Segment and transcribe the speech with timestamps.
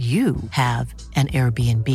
[0.00, 1.88] you have an Airbnb.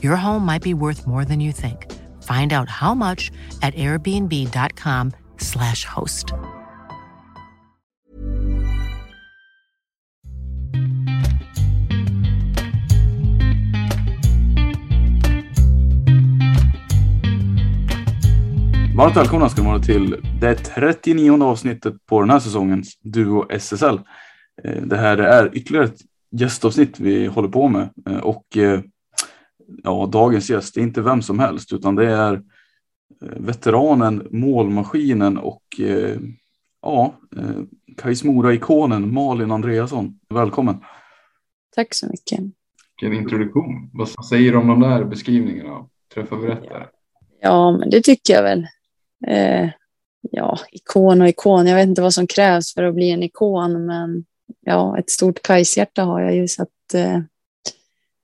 [0.00, 1.90] Your home might be worth more than you think.
[2.22, 6.26] Find out how much at airbnb.com/slash host.
[18.96, 23.98] Varmt välkomna ska ni vara till det 39 avsnittet på den här säsongens Duo SSL.
[24.64, 28.80] Eh, det här är ytterligare ett gästavsnitt vi håller på med Eh, och eh,
[29.82, 32.40] ja, dagens gäst är inte vem som helst utan det är eh,
[33.36, 35.62] veteranen, målmaskinen och
[36.82, 37.14] ja,
[37.96, 40.20] Kais Mora-ikonen Malin Andreasson.
[40.28, 40.76] Välkommen!
[41.74, 42.40] Tack så mycket.
[43.00, 43.90] Vilken introduktion.
[43.92, 45.86] Vad säger du om de där beskrivningarna?
[46.14, 46.86] Träffa berättare.
[47.40, 48.66] Ja, men det tycker jag väl.
[49.26, 49.70] Eh,
[50.30, 51.66] ja, ikon och ikon.
[51.66, 54.24] Jag vet inte vad som krävs för att bli en ikon, men
[54.60, 57.20] ja, ett stort Kajshjärta har jag ju så att eh,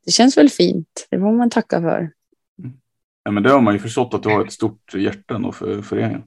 [0.04, 1.06] det känns väl fint.
[1.10, 2.10] Det får man tacka för.
[3.22, 5.82] Ja, men det har man ju förstått att du har ett stort hjärta ändå för
[5.82, 6.22] föreningen.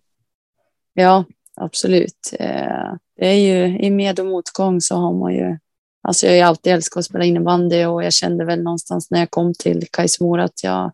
[0.94, 1.26] Ja,
[1.56, 2.34] absolut.
[2.40, 5.58] Eh, det är ju i med och motgång så har man ju.
[6.02, 9.20] Alltså jag har ju alltid älskat att spela innebandy och jag kände väl någonstans när
[9.20, 10.92] jag kom till Kajsmora att jag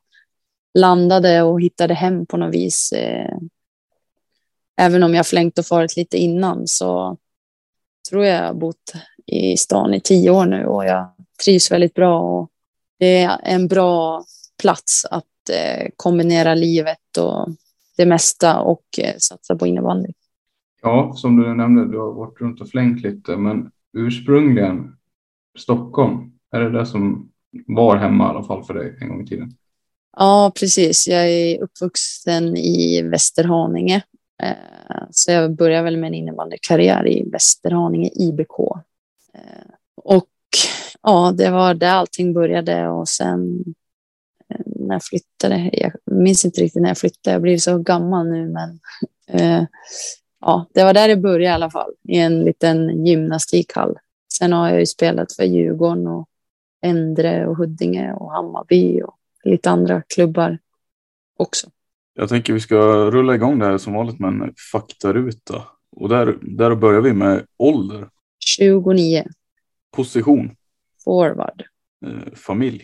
[0.73, 2.91] landade och hittade hem på något vis.
[2.91, 3.37] Eh,
[4.77, 7.17] även om jag flängt och farit lite innan så
[8.09, 8.93] tror jag bott
[9.25, 11.07] i stan i tio år nu och jag
[11.45, 12.19] trivs väldigt bra.
[12.19, 12.49] Och
[12.99, 14.23] det är en bra
[14.61, 17.47] plats att eh, kombinera livet och
[17.97, 20.09] det mesta och eh, satsa på innebandy.
[20.81, 24.97] Ja, som du nämnde, du har varit runt och flängt lite, men ursprungligen
[25.57, 27.31] Stockholm, är det det som
[27.67, 29.53] var hemma i alla fall för dig en gång i tiden?
[30.17, 31.07] Ja, precis.
[31.07, 34.01] Jag är uppvuxen i Västerhaninge.
[34.43, 38.59] Eh, Så jag började väl med en innebandykarriär i Västerhaninge IBK.
[39.33, 40.29] Eh, Och
[41.01, 43.63] ja, det var där allting började och sen
[44.49, 48.27] eh, när jag flyttade, jag minns inte riktigt när jag flyttade, jag blev så gammal
[48.27, 48.79] nu men
[49.27, 49.63] eh,
[50.41, 53.97] ja, det var där det började i alla fall, i en liten gymnastikhall.
[54.37, 56.29] Sen har jag ju spelat för Djurgården och
[56.81, 60.57] Endre och Huddinge och Hammarby och lite andra klubbar
[61.37, 61.67] också.
[62.19, 62.75] Jag tänker vi ska
[63.11, 65.63] rulla igång det här som vanligt med en faktaruta.
[65.91, 68.09] Och där, där börjar vi med ålder,
[68.45, 69.23] 29,
[69.91, 70.55] position,
[71.03, 71.63] forward.
[72.05, 72.83] eh, familj.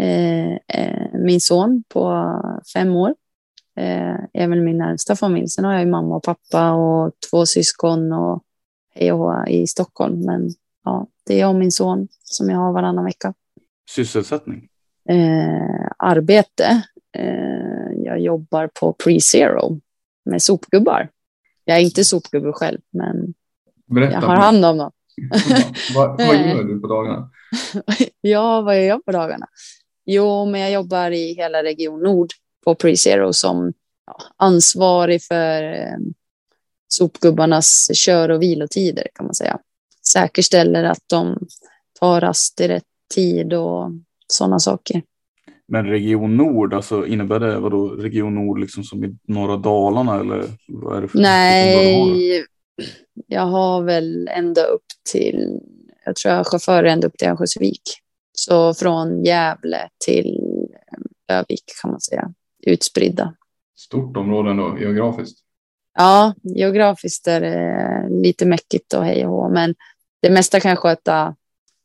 [0.00, 2.32] Eh, eh, min son på
[2.74, 3.14] fem år
[3.76, 5.48] eh, väl min närmsta familj.
[5.48, 8.42] Sen har jag ju mamma och pappa och två syskon och
[8.94, 10.20] hej och i Stockholm.
[10.26, 10.50] Men
[10.84, 13.34] ja, det är jag och min son som jag har varannan vecka.
[13.90, 14.68] Sysselsättning.
[15.08, 16.82] Eh, arbete.
[17.18, 19.80] Eh, jag jobbar på Pre-Zero
[20.24, 21.10] med sopgubbar.
[21.64, 23.34] Jag är inte sopgubbe själv, men
[23.86, 24.12] Berätta.
[24.12, 24.90] jag har hand om dem.
[25.94, 27.30] vad, vad gör du på dagarna?
[28.20, 29.46] ja, vad gör jag på dagarna?
[30.04, 32.28] Jo, men jag jobbar i hela Region Nord
[32.64, 33.72] på Pre-Zero som
[34.36, 35.98] ansvarig för eh,
[36.88, 39.58] sopgubbarnas kör och vilotider kan man säga.
[40.12, 41.46] Säkerställer att de
[42.00, 43.90] tar rast i rätt tid och
[44.26, 45.02] sådana saker.
[45.68, 50.44] Men Region Nord, alltså innebär det vadå Region Nord liksom som i norra Dalarna eller
[50.68, 51.18] vad är det för?
[51.18, 52.44] Nej,
[53.26, 55.60] jag har väl ända upp till,
[56.04, 57.82] jag tror jag har chaufförer ända upp till Örnsköldsvik.
[58.32, 60.40] Så från Gävle till
[61.28, 62.32] Övik kan man säga,
[62.66, 63.34] utspridda.
[63.76, 65.38] Stort område då, geografiskt.
[65.98, 69.74] Ja, geografiskt är det lite mäckigt och hej och hå, men
[70.22, 71.34] det mesta kan jag sköta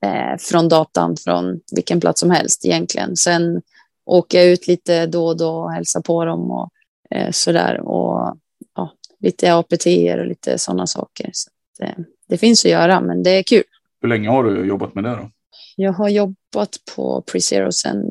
[0.03, 3.15] eh, från datan från vilken plats som helst egentligen.
[3.15, 3.61] Sen
[4.05, 6.69] åker jag ut lite då och då och hälsar på dem och
[7.09, 7.81] eh, sådär.
[7.81, 8.37] Och
[8.75, 9.85] ja, lite APT
[10.19, 11.29] och lite sådana saker.
[11.33, 11.95] Så det,
[12.27, 13.63] det finns att göra, men det är kul.
[14.01, 15.29] Hur länge har du jobbat med det då?
[15.75, 18.05] Jag har jobbat på Prezero sedan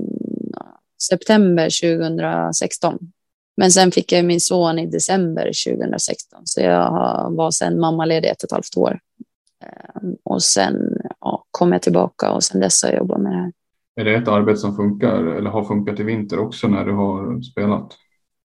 [1.08, 2.98] september 2016.
[3.56, 5.44] Men sen fick jag min son i december
[5.76, 6.90] 2016, så jag
[7.30, 9.00] var sen mammaledig ett och ett halvt år.
[9.64, 13.38] Ehm, och sen ja, kom jag tillbaka och sen dess har jag jobbat med det
[13.38, 13.52] här.
[13.96, 17.42] Är det ett arbete som funkar eller har funkat i vinter också när du har
[17.42, 17.92] spelat?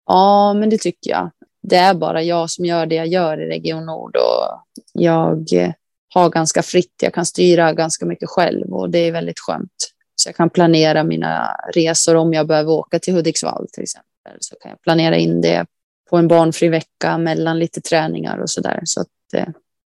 [0.05, 1.31] Ja, men det tycker jag.
[1.61, 4.61] Det är bara jag som gör det jag gör i Region Nord och
[4.93, 5.71] jag eh,
[6.13, 6.93] har ganska fritt.
[7.01, 9.93] Jag kan styra ganska mycket själv och det är väldigt skönt.
[10.15, 14.37] Så jag kan planera mina resor om jag behöver åka till Hudiksvall till exempel.
[14.39, 15.65] Så kan jag planera in det
[16.09, 18.81] på en barnfri vecka mellan lite träningar och så där.
[18.83, 19.53] Så att det,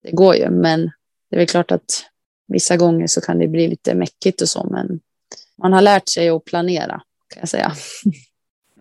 [0.04, 0.50] det går ju.
[0.50, 0.92] Men
[1.30, 2.04] det är väl klart att
[2.48, 4.68] vissa gånger så kan det bli lite mäckigt och så.
[4.72, 5.00] Men
[5.58, 7.02] man har lärt sig att planera
[7.34, 7.72] kan jag säga.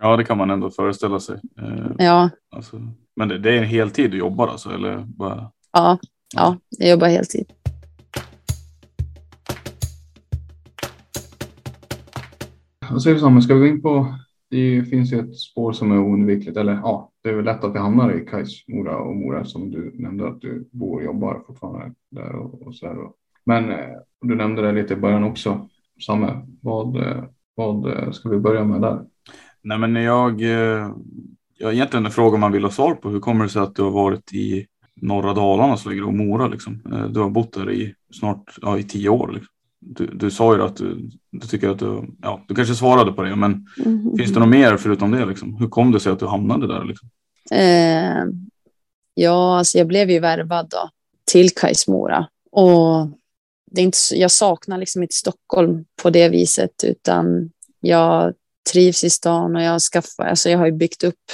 [0.00, 1.40] Ja, det kan man ändå föreställa sig.
[1.58, 2.30] Eh, ja.
[2.50, 2.80] Alltså,
[3.16, 4.70] men det, det, är en heltid du jobbar alltså?
[4.70, 5.50] Eller bara...
[5.72, 5.98] ja,
[6.34, 7.52] ja, jag jobbar heltid.
[12.90, 14.14] Vad säger du Samuel, ska vi gå in på,
[14.50, 17.74] det finns ju ett spår som är oundvikligt, eller ja, det är väl lätt att
[17.74, 21.42] vi hamnar i Kais Mora och Mora som du nämnde att du bor och jobbar
[21.46, 22.96] fortfarande där och, och så där.
[23.44, 25.68] Men eh, du nämnde det lite i början också,
[26.06, 29.00] Samme, vad, eh, vad eh, ska vi börja med där?
[29.62, 30.40] Nej, men jag,
[31.58, 33.08] jag har egentligen en fråga man vill ha svar på.
[33.08, 36.14] Hur kommer det sig att du har varit i norra Dalarna så ligger det och
[36.14, 36.82] Mora liksom?
[37.10, 39.32] Du har bott där i snart ja, i tio år.
[39.32, 39.56] Liksom
[39.86, 43.22] du, du sa ju att du, du tycker att du, ja, du kanske svarade på
[43.22, 44.16] det, men mm.
[44.18, 45.24] finns det något mer förutom det?
[45.24, 45.56] Liksom?
[45.56, 46.84] Hur kom det sig att du hamnade där?
[46.84, 47.08] Liksom?
[47.50, 48.24] Eh,
[49.14, 50.90] ja, alltså jag blev ju värvad då,
[51.24, 53.08] till Kajsmora och
[53.70, 58.34] det är inte, jag saknar liksom inte Stockholm på det viset, utan jag
[58.72, 61.24] trivs i stan och jag, skaffar, alltså jag har ju byggt upp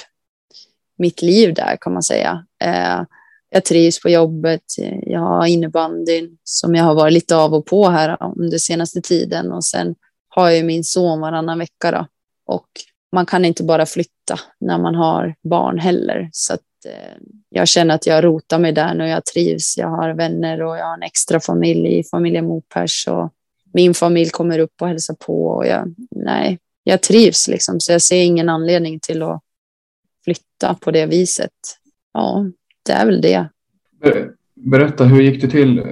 [0.99, 2.47] mitt liv där kan man säga.
[2.65, 3.03] Eh,
[3.51, 4.63] jag trivs på jobbet.
[5.03, 9.53] Jag har innebandyn som jag har varit lite av och på här under senaste tiden
[9.53, 9.95] och sen
[10.29, 12.07] har jag min son varannan vecka då.
[12.47, 12.67] och
[13.13, 16.31] man kan inte bara flytta när man har barn heller.
[16.33, 17.17] Så att, Eh,
[17.49, 19.09] jag känner att jag rotar mig där nu.
[19.09, 19.79] Jag trivs.
[19.79, 23.33] Jag har vänner och jag har en extra familj i familjen Mopers och
[23.75, 27.81] min familj kommer upp och hälsar på och jag, nej, jag trivs liksom.
[27.81, 29.43] Så jag ser ingen anledning till att
[30.25, 31.53] flytta på det viset.
[32.13, 32.47] Ja,
[32.83, 33.49] det är väl det.
[34.55, 35.85] Berätta, hur gick det till eh,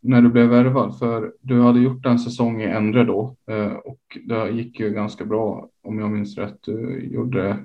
[0.00, 0.98] när du blev värvad?
[0.98, 5.24] För du hade gjort en säsong i Endre då eh, och det gick ju ganska
[5.24, 6.58] bra om jag minns rätt.
[6.60, 7.56] Du gjorde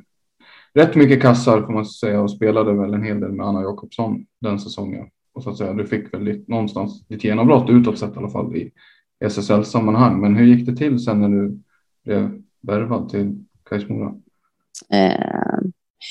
[0.77, 4.25] rätt mycket kassar får man säga och spelade väl en hel del med Anna Jakobsson
[4.41, 5.09] den säsongen.
[5.33, 8.29] Och så att säga, du fick väl lite, någonstans ditt genombrott utåt sett i alla
[8.29, 8.71] fall i
[9.19, 10.21] SSL-sammanhang.
[10.21, 11.59] Men hur gick det till sen när du
[12.03, 14.15] blev värvad till Kais Mora?
[14.89, 15.59] Eh,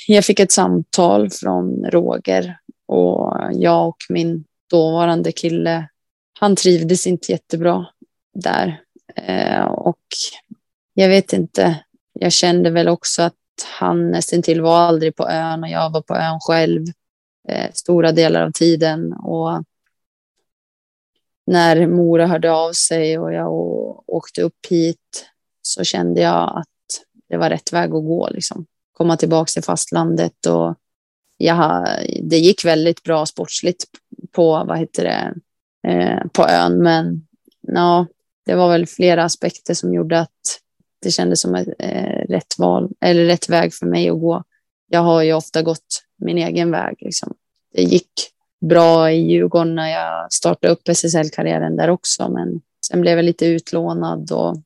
[0.07, 5.89] jag fick ett samtal från Roger och jag och min dåvarande kille,
[6.41, 7.87] han trivdes inte jättebra
[8.35, 8.81] där.
[9.17, 10.05] Eh, och
[10.95, 11.81] jag vet inte,
[12.13, 16.03] jag kände väl också att han nästan till var aldrig på ön och jag var
[16.03, 16.87] på ön själv
[17.49, 19.13] eh, stora delar av tiden.
[19.13, 19.65] Och
[21.47, 23.53] när Mora hörde av sig och jag
[24.07, 25.27] åkte upp hit
[25.63, 28.29] så kände jag att det var rätt väg att gå.
[28.31, 30.75] Liksom komma tillbaka till fastlandet och
[31.37, 31.89] jag,
[32.23, 33.85] det gick väldigt bra sportsligt
[34.33, 35.35] på, vad heter det,
[35.91, 37.27] eh, på ön, men
[37.61, 38.07] ja,
[38.47, 40.61] det var väl flera aspekter som gjorde att
[41.03, 44.43] det kändes som ett eh, rätt val eller rätt väg för mig att gå.
[44.89, 46.97] Jag har ju ofta gått min egen väg.
[47.01, 47.35] Liksom.
[47.75, 48.11] Det gick
[48.61, 53.47] bra i Djurgården när jag startade upp SSL-karriären där också, men sen blev jag lite
[53.47, 54.57] utlånad och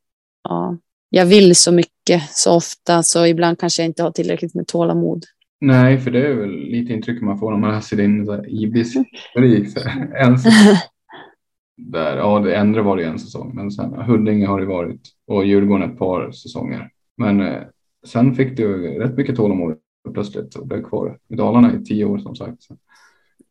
[0.42, 0.76] ja,
[1.10, 5.24] jag vill så mycket så ofta så ibland kanske jag inte har tillräckligt med tålamod.
[5.60, 8.94] Nej, för det är väl lite intryck man får när man läser din ibis
[11.80, 15.44] där, ja, det ändra var det en säsong, men sen Huddinge har det varit och
[15.44, 16.90] Djurgården ett par säsonger.
[17.16, 17.62] Men eh,
[18.06, 19.76] sen fick du rätt mycket tålamod
[20.14, 22.68] plötsligt och blev kvar i Dalarna i tio år som sagt.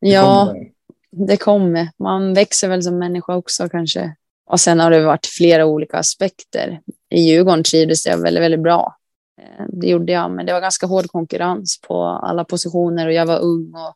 [0.02, 0.66] Det ja, kom
[1.12, 1.90] det kommer.
[2.00, 4.16] Man växer väl som människa också kanske.
[4.46, 6.82] Och sen har det varit flera olika aspekter.
[7.10, 8.96] I Djurgården trivdes jag väldigt, väldigt bra.
[9.42, 13.26] Eh, det gjorde jag, men det var ganska hård konkurrens på alla positioner och jag
[13.26, 13.96] var ung och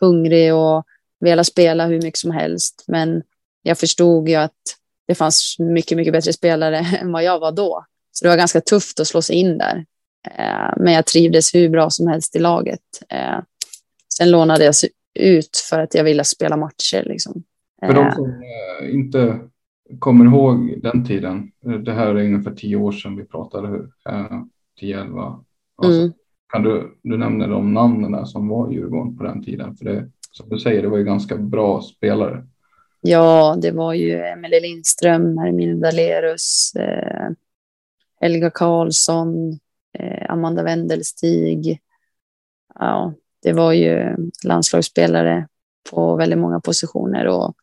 [0.00, 0.84] hungrig och
[1.20, 2.84] ville spela hur mycket som helst.
[2.86, 3.22] Men
[3.62, 4.52] jag förstod ju att
[5.08, 7.84] det fanns mycket, mycket bättre spelare än vad jag var då.
[8.12, 9.84] Så det var ganska tufft att slå sig in där.
[10.30, 12.80] Eh, men jag trivdes hur bra som helst i laget.
[13.08, 13.38] Eh,
[14.18, 14.74] sen lånade jag
[15.18, 17.02] ut för att jag ville spela matcher.
[17.06, 17.42] Liksom.
[17.86, 18.42] För de som
[18.90, 19.38] inte
[19.98, 21.50] kommer ihåg den tiden,
[21.84, 23.90] det här är ungefär tio år sedan vi pratade, hur?
[24.80, 25.44] 10-11.
[25.76, 26.12] Alltså, mm.
[26.52, 29.76] Kan du, du nämna de namnen som var i Djurgården på den tiden?
[29.76, 32.46] För det, som du säger, det var ju ganska bra spelare.
[33.04, 37.30] Ja, det var ju Emelie Lindström, Hermine Dalerus, eh,
[38.20, 39.58] Helga Karlsson,
[39.98, 41.80] eh, Amanda Wendelstig.
[42.74, 45.48] Ja, det var ju landslagsspelare
[45.90, 47.54] på väldigt många positioner och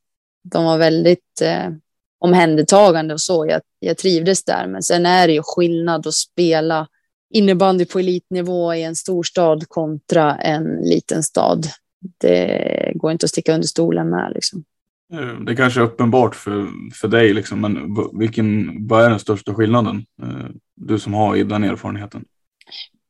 [0.43, 1.69] de var väldigt eh,
[2.19, 3.45] omhändertagande och så.
[3.47, 6.87] Jag, jag trivdes där, men sen är det ju skillnad att spela
[7.29, 11.67] innebandy på elitnivå i en storstad kontra en liten stad.
[12.17, 14.31] Det går inte att sticka under stolen med.
[14.35, 14.63] Liksom.
[15.13, 19.55] Eh, det kanske är uppenbart för, för dig, liksom, men vilken, vad är den största
[19.55, 20.05] skillnaden?
[20.21, 22.25] Eh, du som har den erfarenheten.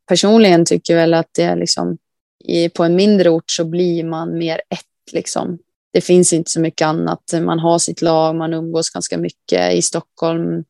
[0.08, 1.98] Personligen tycker jag väl att det är liksom,
[2.46, 5.14] i, på en mindre ort så blir man mer ett.
[5.14, 5.58] Liksom.
[5.94, 7.24] Det finns inte så mycket annat.
[7.42, 9.74] Man har sitt lag, man umgås ganska mycket.
[9.74, 10.64] I Stockholm,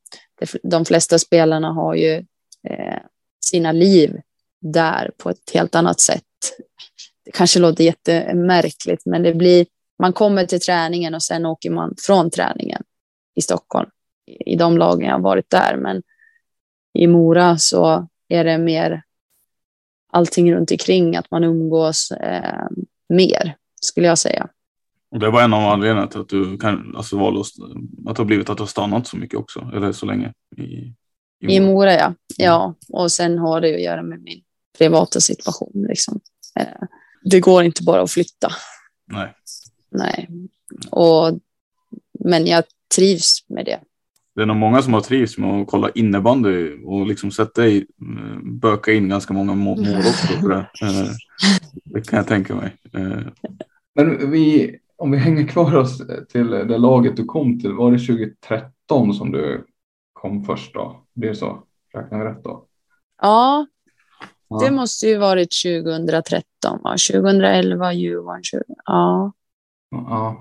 [0.64, 2.14] de flesta spelarna har ju
[2.70, 3.00] eh,
[3.46, 4.16] sina liv
[4.62, 6.24] där på ett helt annat sätt.
[7.26, 9.66] Det kanske låter jättemärkligt, men det blir,
[10.00, 12.84] man kommer till träningen och sen åker man från träningen
[13.36, 13.90] i Stockholm.
[14.46, 16.04] I de lagen jag har varit där, men
[16.94, 19.04] i Mora så är det mer
[20.12, 22.68] allting runt omkring, att man umgås eh,
[23.10, 24.48] mer, skulle jag säga.
[25.12, 28.26] Och det var en av anledningarna till att du kan, alltså valde att det har
[28.26, 30.94] blivit att du har stannat så mycket också, eller så länge i,
[31.48, 32.14] i Mora, ja.
[32.38, 32.76] ja.
[32.90, 34.42] Och sen har det att göra med min
[34.78, 35.86] privata situation.
[35.90, 36.20] Liksom.
[36.60, 36.88] Eh,
[37.24, 38.52] det går inte bara att flytta.
[39.12, 39.34] Nej.
[39.90, 40.30] Nej.
[40.92, 41.40] Och,
[42.20, 42.64] men jag
[42.96, 43.80] trivs med det.
[44.36, 47.78] Det är nog många som har trivts med att kolla innebandy och liksom sett dig
[47.78, 50.28] eh, böka in ganska många mål också.
[50.42, 50.70] För det.
[50.82, 51.10] Eh,
[51.86, 52.76] det kan jag tänka mig.
[53.96, 57.98] Men vi, om vi hänger kvar oss till det laget du kom till, var det
[57.98, 59.66] 2013 som du
[60.14, 61.04] kom först då?
[61.14, 61.64] Det så?
[61.94, 62.66] Räknar vi rätt då?
[63.22, 63.68] Ja,
[64.50, 64.58] ja.
[64.58, 66.44] det måste ju varit 2013,
[66.84, 66.96] va?
[67.12, 68.44] 2011, Djurgården.
[68.44, 68.64] 20...
[68.86, 69.32] Ja.
[69.92, 70.40] Ja.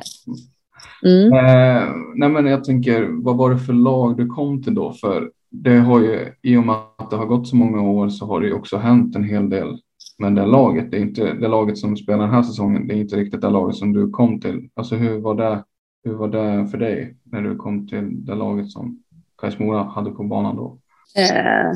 [1.05, 1.33] Mm.
[1.33, 4.93] Eh, nej men jag tänker, vad var det för lag du kom till då?
[4.93, 8.27] För det har ju, i och med att det har gått så många år så
[8.27, 9.79] har det ju också hänt en hel del
[10.19, 10.91] med det laget.
[10.91, 12.89] Det är inte det laget som spelar den här säsongen.
[12.89, 14.69] Det är inte riktigt det laget som du kom till.
[14.75, 15.65] Alltså hur var det?
[16.05, 19.03] Hur var det för dig när du kom till det laget som
[19.39, 20.79] Kais Mora hade på banan då?
[21.17, 21.73] Eh,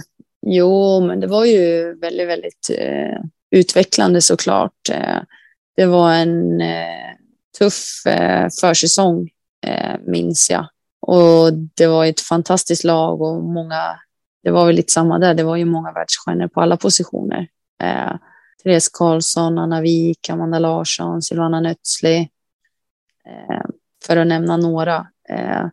[0.47, 4.89] jo, men det var ju väldigt, väldigt eh, utvecklande såklart.
[4.93, 5.19] Eh,
[5.77, 7.13] det var en eh,
[7.59, 9.31] tuff eh, försäsong,
[9.67, 10.67] eh, minns jag.
[11.01, 13.99] Och det var ett fantastiskt lag och många,
[14.43, 17.49] det var väl lite samma där, det var ju många världsstjärnor på alla positioner.
[17.83, 18.13] Eh,
[18.63, 22.29] Therese Karlsson, Anna Wik, Amanda Larsson, Silvana Nötzli,
[23.27, 23.65] eh,
[24.07, 25.07] för att nämna några.
[25.29, 25.67] Eh,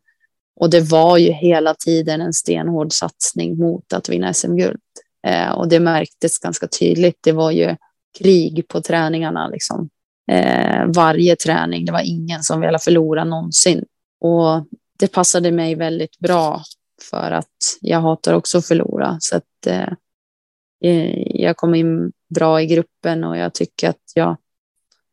[0.55, 4.79] och det var ju hela tiden en stenhård satsning mot att vinna SM-guld.
[5.27, 7.17] Eh, och det märktes ganska tydligt.
[7.21, 7.75] Det var ju
[8.17, 9.47] krig på träningarna.
[9.47, 9.89] Liksom.
[10.29, 13.85] Eh, varje träning, det var ingen som ville förlora någonsin.
[14.19, 14.65] Och
[14.99, 16.63] det passade mig väldigt bra
[17.09, 19.17] för att jag hatar också att förlora.
[19.19, 19.93] Så att eh,
[20.83, 24.37] eh jag kom in bra i gruppen och jag tycker att jag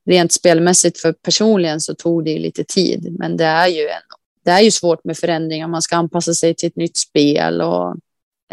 [0.07, 3.17] rent spelmässigt för personligen så tog det lite tid.
[3.19, 4.03] Men det är ju en
[4.47, 5.69] det är ju svårt med förändringar.
[5.69, 7.97] Man ska anpassa sig till ett nytt spel och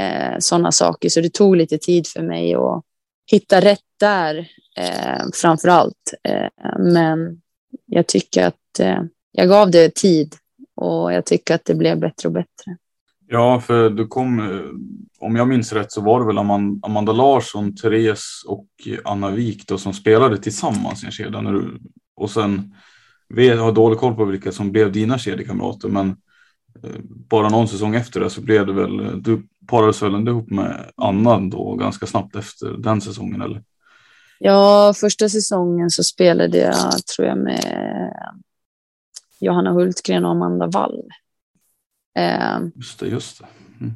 [0.03, 1.09] eh, sådana saker.
[1.09, 2.83] Så det tog lite tid för mig att
[3.31, 6.13] hitta rätt där eh, framför allt.
[6.23, 7.41] Eh, men
[7.85, 10.35] jag tycker att eh, jag gav det tid
[10.75, 12.77] och jag tycker att det blev bättre och bättre.
[13.27, 14.65] Ja, för du kom, eh,
[15.19, 18.67] om jag minns rätt så var det väl Amanda, Amanda Larsson, Therese och
[19.03, 21.41] Anna Wik då, som spelade tillsammans i en kedja.
[21.41, 21.79] När du,
[22.15, 22.73] och sen
[23.29, 26.09] vi har dålig koll på vilka som blev dina kedjekamrater, men
[26.83, 30.31] eh, bara någon säsong efter det så blev det väl, eh, du parades väl ändå
[30.31, 33.63] ihop med Anna då ganska snabbt efter den säsongen eller?
[34.39, 38.13] Ja, första säsongen så spelade jag tror jag med
[39.39, 41.01] Johanna Hultgren och Amanda Wall.
[42.17, 43.45] Eh, just det, just det.
[43.81, 43.93] Mm.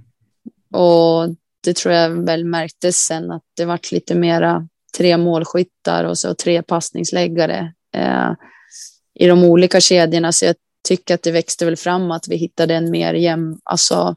[0.74, 6.18] Och det tror jag väl märktes sen att det vart lite mera tre målskyttar och
[6.18, 7.74] så tre passningsläggare.
[7.94, 8.32] Eh,
[9.20, 10.32] i de olika kedjorna.
[10.32, 10.56] Så jag
[10.88, 14.16] tycker att det växte väl fram att vi hittade en mer jämn, alltså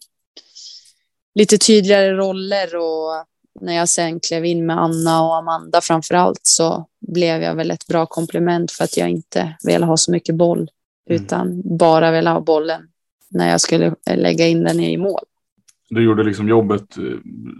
[1.34, 3.26] lite tydligare roller och
[3.60, 7.70] när jag sen klev in med Anna och Amanda framför allt så blev jag väl
[7.70, 10.70] ett bra komplement för att jag inte vill ha så mycket boll
[11.10, 11.22] mm.
[11.22, 12.82] utan bara vill ha bollen
[13.28, 15.25] när jag skulle lägga in den i mål.
[15.88, 16.96] Du gjorde liksom jobbet,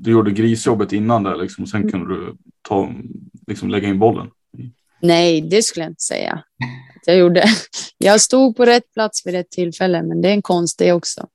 [0.03, 1.93] du gjorde grisjobbet innan där liksom, och sen Mm.
[1.93, 2.37] kunde du
[2.69, 2.93] ta,
[3.47, 4.31] liksom lägga in bollen.
[5.03, 6.43] Nej, det skulle jag inte säga
[7.11, 7.45] jag gjorde.
[7.99, 11.27] Jag stod på rätt plats vid rätt tillfälle, men det är en konst det också.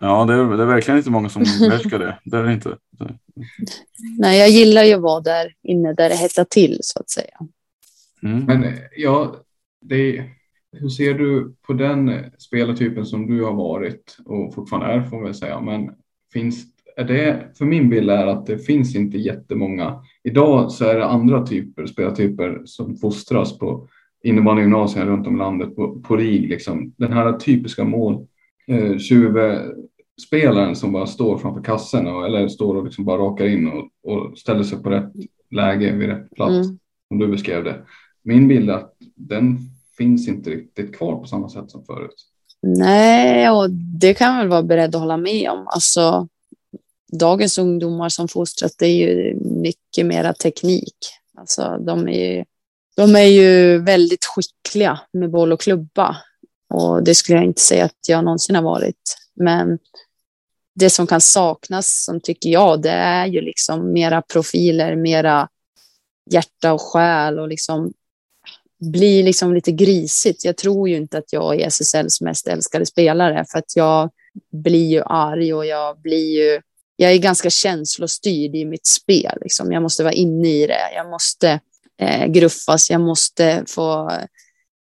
[0.00, 2.18] Ja, det är, det är verkligen inte många som behärskar det.
[2.24, 2.76] Det är det inte.
[4.18, 7.38] Nej, jag gillar ju att vara där inne där det hettar till så att säga.
[8.22, 8.44] Mm.
[8.44, 9.36] Men ja,
[9.80, 10.24] det,
[10.72, 15.24] hur ser du på den spelartypen som du har varit och fortfarande är får man
[15.24, 15.60] väl säga.
[15.60, 15.90] Men
[16.32, 16.64] finns
[16.96, 20.02] är det, för min bild är att det finns inte jättemånga.
[20.24, 23.88] Idag så är det andra typer, spelartyper som fostras på
[24.22, 26.48] innebandygymnasier runt om i landet på, på RIG.
[26.48, 26.94] Liksom.
[26.96, 28.26] Den här typiska mål,
[28.66, 28.96] eh,
[30.26, 34.12] spelaren som bara står framför kassen och, eller står och liksom bara rakar in och,
[34.12, 35.12] och ställer sig på rätt
[35.50, 36.66] läge vid rätt plats.
[36.66, 36.78] Mm.
[37.08, 37.84] Som du beskrev det.
[38.22, 39.58] Min bild är att den
[39.98, 42.14] finns inte riktigt kvar på samma sätt som förut.
[42.62, 45.68] Nej, och det kan jag väl vara beredd att hålla med om.
[45.68, 46.28] Alltså,
[47.12, 50.96] dagens ungdomar som fostras, det är ju mycket mera teknik.
[51.38, 52.44] Alltså, de är ju,
[52.96, 56.16] de är ju väldigt skickliga med boll och klubba.
[56.74, 59.16] Och det skulle jag inte säga att jag någonsin har varit.
[59.34, 59.78] Men
[60.80, 65.48] det som kan saknas, som tycker jag, det är ju liksom mera profiler, mera
[66.30, 67.92] hjärta och själ och liksom
[68.80, 70.44] blir liksom lite grisigt.
[70.44, 74.10] Jag tror ju inte att jag är SSLs mest älskade spelare för att jag
[74.52, 76.60] blir ju arg och jag blir ju,
[76.96, 79.38] jag är ganska känslostyrd i mitt spel.
[79.40, 79.72] Liksom.
[79.72, 80.94] Jag måste vara inne i det.
[80.94, 81.60] Jag måste
[82.00, 82.90] eh, gruffas.
[82.90, 84.12] Jag måste få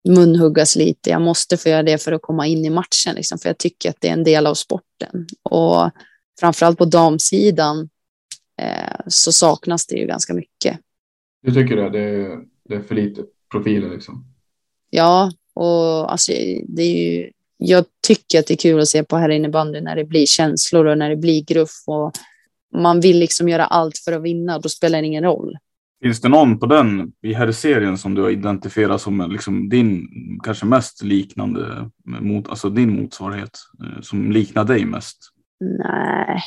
[0.10, 1.10] munhuggas lite.
[1.10, 3.16] Jag måste få göra det för att komma in i matchen.
[3.16, 5.28] Liksom, för jag tycker att det är en del av sporten.
[5.44, 5.92] Och
[6.40, 7.90] framförallt på damsidan
[8.62, 10.80] eh, så saknas det ju ganska mycket.
[11.44, 11.90] Du tycker det?
[11.90, 12.40] Det är,
[12.70, 14.26] det är för lite profiler liksom?
[14.90, 16.32] Ja, och alltså,
[16.68, 19.96] det är ju, jag tycker att det är kul att se på här innebandy när
[19.96, 22.12] det blir känslor och när det blir gruff och
[22.74, 24.60] man vill liksom göra allt för att vinna.
[24.60, 25.58] Då spelar det ingen roll.
[26.02, 30.10] Finns det någon på den i här serien som du har identifierat som liksom din
[30.44, 35.18] kanske mest liknande, mot, alltså din motsvarighet eh, som liknar dig mest?
[35.60, 36.42] Nej,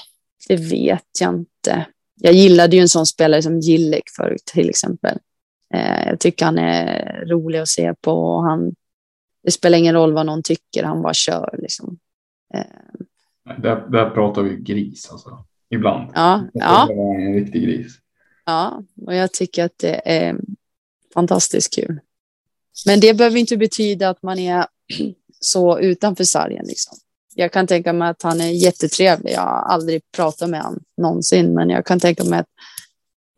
[0.49, 1.87] det vet jag inte.
[2.21, 5.19] Jag gillade ju en sån spelare som Gillek förut till exempel.
[5.75, 8.75] Eh, jag tycker han är rolig att se på och han,
[9.43, 11.99] det spelar ingen roll vad någon tycker, han bara kör liksom.
[12.55, 15.45] Eh, Där, där pratar vi gris alltså.
[15.71, 16.11] Ibland.
[16.14, 17.99] ja, ja, en riktig gris.
[18.46, 20.37] Ja, och jag tycker att det är
[21.14, 22.00] fantastiskt kul.
[22.87, 24.66] Men det behöver inte betyda att man är
[25.40, 26.98] så utanför sargen liksom.
[27.35, 29.33] Jag kan tänka mig att han är jättetrevlig.
[29.33, 32.46] Jag har aldrig pratat med honom någonsin, men jag kan tänka mig att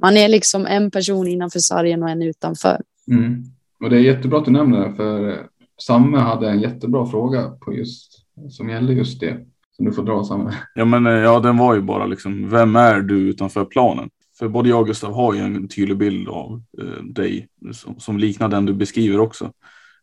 [0.02, 2.80] man är liksom en person innanför sargen och en utanför.
[3.10, 3.44] Mm.
[3.84, 5.46] Och det är jättebra att du nämner det, för
[5.82, 8.12] Samme hade en jättebra fråga på just,
[8.50, 9.46] som gällde just det.
[9.76, 10.54] Som du får dra Samme.
[10.74, 14.10] Ja, men eh, ja, den var ju bara liksom, vem är du utanför planen?
[14.38, 18.18] För både jag och Gustav har ju en tydlig bild av eh, dig som, som
[18.18, 19.44] liknar den du beskriver också.
[19.44, 19.50] Eh,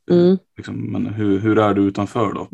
[0.10, 0.38] Mm.
[0.58, 2.48] Liksom, men hur, hur är du utanför då?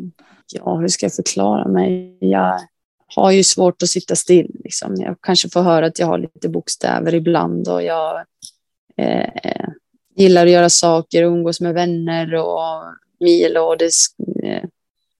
[0.52, 2.18] Ja, hur ska jag förklara mig?
[2.20, 2.60] Jag
[3.06, 4.50] har ju svårt att sitta still.
[4.64, 4.96] Liksom.
[4.96, 8.24] Jag kanske får höra att jag har lite bokstäver ibland och jag
[8.96, 9.68] eh,
[10.16, 12.60] gillar att göra saker och umgås med vänner och
[13.20, 13.90] mil och det,
[14.44, 14.64] eh,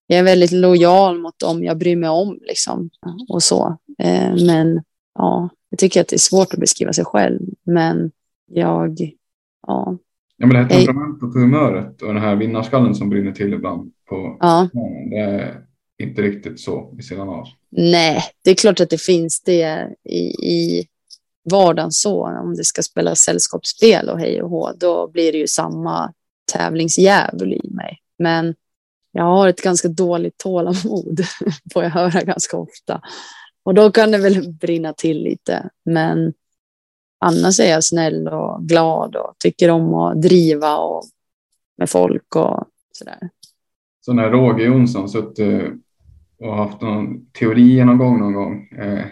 [0.06, 2.90] jag är väldigt lojal mot dem jag bryr mig om liksom
[3.28, 3.78] och så.
[3.98, 4.82] Eh, men
[5.20, 8.10] ja, jag tycker att det är svårt att beskriva sig själv, men
[8.46, 8.98] jag,
[9.66, 9.98] ja,
[10.42, 13.92] Ja, men det här temperamentet och humöret och den här vinnarskallen som brinner till ibland
[14.08, 14.68] på ja.
[15.10, 15.64] det är
[15.98, 17.46] inte riktigt så vid sidan av.
[17.70, 20.20] Nej, det är klart att det finns det i,
[20.52, 20.86] i
[21.50, 22.26] vardagen så.
[22.26, 26.12] Om det ska spelas sällskapsspel och hej och hå, då blir det ju samma
[26.52, 27.98] tävlingsdjävul i mig.
[28.18, 28.54] Men
[29.12, 31.20] jag har ett ganska dåligt tålamod,
[31.72, 33.00] får jag höra ganska ofta.
[33.62, 35.70] Och då kan det väl brinna till lite.
[35.84, 36.32] Men
[37.18, 41.04] annars är jag snäll och glad och tycker om att driva och
[41.78, 43.28] med folk och sådär.
[44.00, 45.72] Så när Roger Jonsson suttit
[46.38, 49.04] och haft någon teorigenomgång någon gång eh,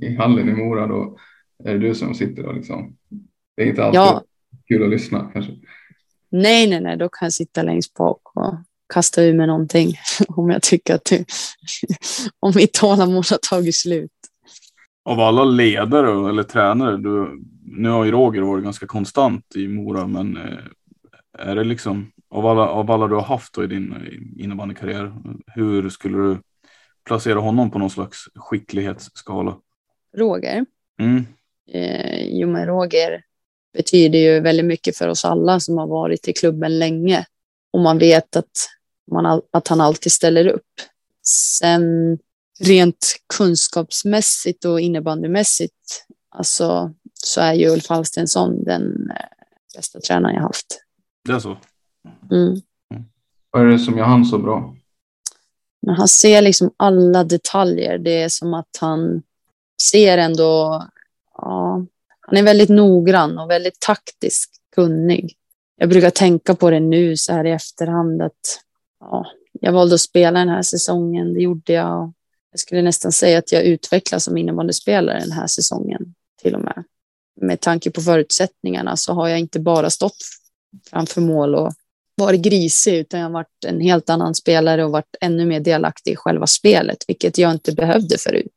[0.00, 1.16] i hallen i Mora, då
[1.64, 2.96] är det du som sitter och liksom.
[3.56, 4.22] Det är inte alltid Ja.
[4.68, 5.52] kul att lyssna kanske.
[6.28, 8.54] Nej, nej, nej, då kan jag sitta längst bak och
[8.94, 9.94] kasta ur mig någonting
[10.28, 11.24] om jag tycker att det,
[12.40, 14.10] om mitt tålamod har tagit slut.
[15.04, 20.06] Av alla ledare eller tränare, du, nu har ju Roger varit ganska konstant i Mora,
[20.06, 20.58] men eh,
[21.38, 23.94] är det liksom av alla, av alla du har haft i din
[24.38, 25.12] innebandykarriär,
[25.46, 26.38] hur skulle du
[27.04, 29.56] placera honom på någon slags skicklighetsskala?
[30.16, 30.66] Roger,
[31.00, 31.26] Mm.
[31.72, 33.22] eh, jo men Roger
[33.74, 37.24] betyder ju väldigt mycket för oss alla som har varit i klubben länge.
[37.72, 38.50] Och man vet att,
[39.12, 40.80] man, att han alltid ställer upp.
[41.22, 42.18] Sen
[42.60, 49.26] rent kunskapsmässigt och innebandymässigt alltså, så är ju Ulf Hallstensson den eh,
[49.76, 50.82] bästa tränaren jag haft.
[51.24, 51.56] Det är så?
[52.30, 52.60] Mm.
[53.50, 54.76] Vad är det som gör han så bra?
[55.82, 57.98] Men han ser liksom alla detaljer.
[57.98, 59.22] Det är som att han
[59.82, 60.82] ser ändå...
[61.34, 61.86] Ja,
[62.20, 65.36] han är väldigt noggrann och väldigt taktiskt kunnig.
[65.76, 68.60] Jag brukar tänka på det nu så här i efterhand att
[69.00, 71.34] ja, jag valde att spela den här säsongen.
[71.34, 72.12] Det gjorde jag.
[72.50, 76.84] Jag skulle nästan säga att jag utvecklas som innebandyspelare den här säsongen till och med.
[77.40, 80.16] Med tanke på förutsättningarna så har jag inte bara stått
[80.90, 81.72] framför mål och
[82.16, 86.12] varit grisig, utan jag har varit en helt annan spelare och varit ännu mer delaktig
[86.12, 88.52] i själva spelet, vilket jag inte behövde förut.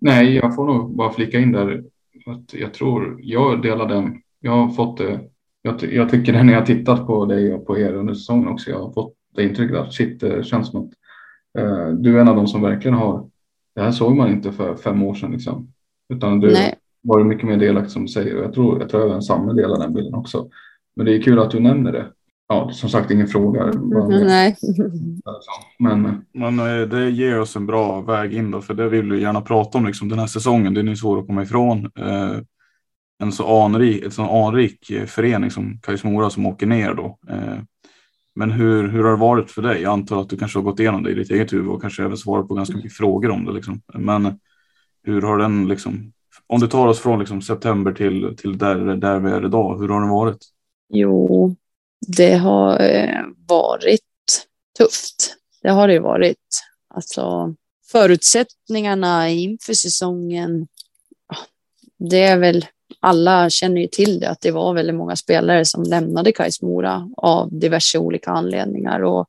[0.00, 1.84] Nej, jag får nog bara flika in där
[2.26, 4.22] att jag tror jag delar den.
[4.40, 5.20] Jag har fått det.
[5.62, 8.70] Jag, jag tycker det när jag tittat på dig och på er under säsongen också.
[8.70, 10.92] Jag har fått det intrycket att shit, det känns som att
[11.62, 13.28] uh, du är en av dem som verkligen har.
[13.74, 15.72] Det här såg man inte för fem år sedan liksom,
[16.08, 16.74] utan du Nej.
[17.02, 18.36] var mycket mer delaktig som du säger.
[18.36, 20.48] Och jag tror, jag tror även Samme delar den bilden också.
[20.96, 22.06] Men det är kul att du nämner det
[22.50, 23.62] ja, som sagt ingen fråga.
[23.62, 24.56] Mm, nej.
[25.78, 29.20] Men, Men eh, det ger oss en bra väg in då, för det vill vi
[29.20, 30.74] gärna prata om liksom, den här säsongen.
[30.74, 31.90] Den är svår att komma ifrån.
[31.98, 32.36] Eh,
[33.22, 37.18] en så anrik, en så anrik eh, förening som Kais Mora som åker ner då.
[37.28, 37.58] Eh,
[38.34, 39.82] men hur, hur har det varit för dig?
[39.82, 42.04] Jag antar att du kanske har gått igenom det i ditt eget huvud och kanske
[42.04, 43.52] även svarat på ganska mycket frågor om det.
[43.52, 43.82] Liksom.
[43.94, 44.38] Men
[45.02, 46.12] hur har den, liksom,
[46.46, 49.88] om du tar oss från liksom, september till, till där, där vi är idag, hur
[49.88, 50.38] har den varit?
[50.88, 51.56] Jo,
[52.06, 54.00] det har eh, varit
[54.78, 55.36] tufft.
[55.62, 56.60] Det har det varit.
[56.94, 57.54] Alltså
[57.92, 60.66] förutsättningarna inför säsongen.
[61.98, 62.66] Det är väl
[63.00, 67.10] alla känner ju till det att det var väldigt många spelare som lämnade Kais Mora
[67.16, 69.28] av diverse olika anledningar och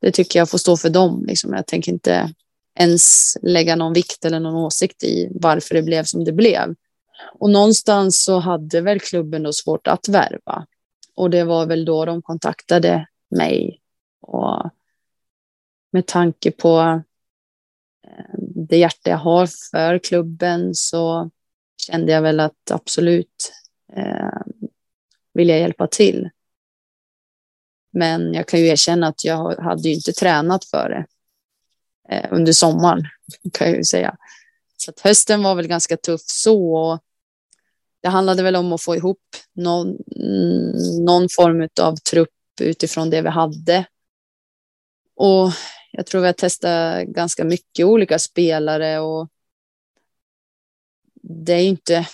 [0.00, 1.24] det tycker jag får stå för dem.
[1.26, 1.52] Liksom.
[1.52, 2.34] Jag tänker inte
[2.74, 6.74] ens lägga någon vikt eller någon åsikt i varför det blev som det blev.
[7.38, 10.66] Och någonstans så hade väl klubben då svårt att värva.
[11.14, 13.80] Och det var väl då de kontaktade mig.
[14.20, 14.70] Och
[15.92, 17.02] med tanke på
[18.06, 21.30] eh, det hjärta jag har för klubben så
[21.76, 23.52] kände jag väl att absolut
[23.92, 24.42] eh,
[25.34, 26.30] vill jag hjälpa till.
[27.92, 31.06] Men jag kan ju erkänna att jag hade ju inte tränat för det
[32.14, 33.02] eh, under sommaren
[33.52, 34.16] kan jag ju säga.
[34.76, 36.74] Så att hösten var väl ganska tuff så.
[36.74, 37.00] Och
[38.00, 39.96] det handlade väl om att få ihop någon,
[41.04, 43.84] någon form av trupp utifrån det vi hade.
[45.16, 45.50] Och
[45.92, 49.28] jag tror vi har testat ganska mycket olika spelare och
[51.28, 52.06] det är inte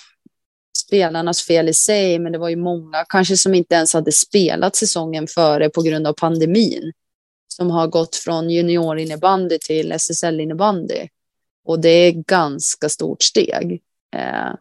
[0.87, 4.77] spelarnas fel i sig, men det var ju många kanske som inte ens hade spelat
[4.77, 6.93] säsongen före på grund av pandemin.
[7.49, 11.09] Som har gått från juniorinnebandy till SSL-innebandy.
[11.65, 13.83] Och det är ganska stort steg.
[14.17, 14.55] Eh,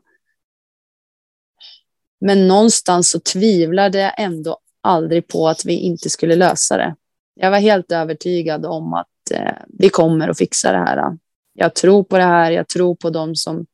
[2.21, 6.95] men någonstans så tvivlade jag ändå aldrig på att vi inte skulle lösa det.
[7.35, 11.17] Jag var helt övertygad om att eh, vi kommer att fixa det här.
[11.53, 12.51] Jag tror på det här.
[12.51, 13.65] Jag tror på dem som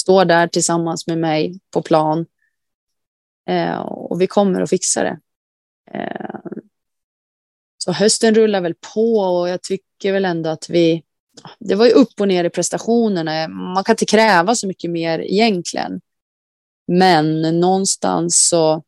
[0.00, 2.26] står där tillsammans med mig på plan.
[3.48, 5.20] Eh, och vi kommer att fixa det.
[5.92, 6.40] Eh,
[7.78, 11.02] så hösten rullar väl på och jag tycker väl ändå att vi...
[11.58, 13.48] Det var ju upp och ner i prestationerna.
[13.48, 16.00] Man kan inte kräva så mycket mer egentligen.
[16.86, 18.82] Men någonstans så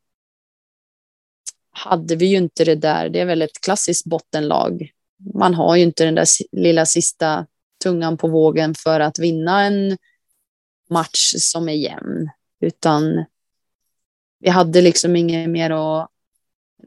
[1.71, 3.09] hade vi ju inte det där.
[3.09, 4.89] Det är väl ett klassiskt bottenlag.
[5.33, 7.45] Man har ju inte den där lilla sista
[7.83, 9.97] tungan på vågen för att vinna en
[10.89, 13.25] match som är jämn, utan
[14.39, 16.07] vi hade liksom inget mer, och,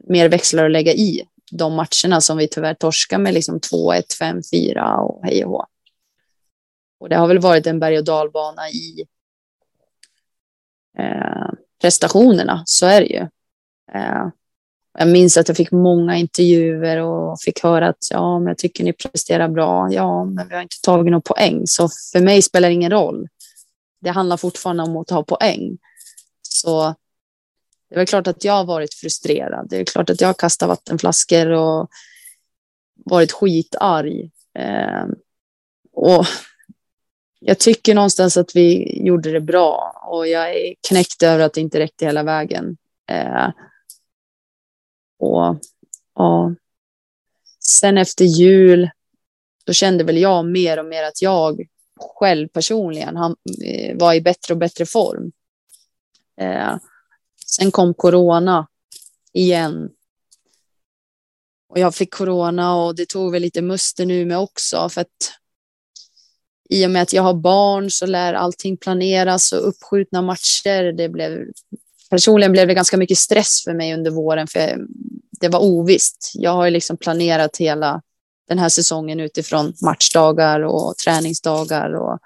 [0.07, 4.97] mer växlar att lägga i de matcherna som vi tyvärr torskade med liksom 2-1, 5-4
[4.97, 5.65] och hej och hå.
[6.99, 9.05] Och det har väl varit en berg och dalbana i
[10.97, 11.49] eh,
[11.81, 13.27] prestationerna, så är det ju.
[13.93, 14.27] Eh,
[14.99, 18.83] jag minns att jag fick många intervjuer och fick höra att ja, men jag tycker
[18.83, 19.87] ni presterar bra.
[19.91, 23.27] Ja, men vi har inte tagit någon poäng, så för mig spelar det ingen roll.
[23.99, 25.77] Det handlar fortfarande om att ta poäng.
[26.41, 26.95] Så
[27.89, 29.67] det är klart att jag har varit frustrerad.
[29.69, 31.89] Det är klart att jag har kastat vattenflaskor och
[33.05, 34.31] varit skitarg.
[34.59, 35.05] Eh,
[35.93, 36.25] och
[37.39, 41.61] jag tycker någonstans att vi gjorde det bra och jag är knäckt över att det
[41.61, 42.77] inte räckte hela vägen.
[43.09, 43.49] Eh,
[45.19, 45.57] och
[46.17, 46.51] och
[47.59, 48.89] sen efter jul,
[49.65, 51.67] då kände väl jag mer och mer att jag
[51.99, 55.31] själv personligen han, eh, var i bättre och bättre form.
[56.41, 56.75] Eh,
[57.45, 58.67] sen kom corona
[59.33, 59.89] igen.
[61.69, 65.31] Och jag fick corona och det tog väl lite muster nu med också för att
[66.69, 70.91] i och med att jag har barn så lär allting planeras och uppskjutna matcher.
[70.91, 71.45] Det blev,
[72.09, 74.77] personligen blev det ganska mycket stress för mig under våren för
[75.39, 76.31] det var ovisst.
[76.33, 78.01] Jag har ju liksom planerat hela
[78.47, 81.93] den här säsongen utifrån matchdagar och träningsdagar.
[81.95, 82.19] Och,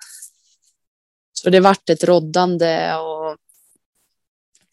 [1.34, 3.38] så det vart ett roddande och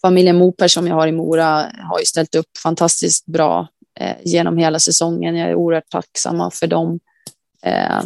[0.01, 3.69] familjen Moper som jag har i Mora har ju ställt upp fantastiskt bra
[4.01, 5.37] eh, genom hela säsongen.
[5.37, 7.01] Jag är oerhört tacksamma för dem.
[7.63, 8.03] Eh,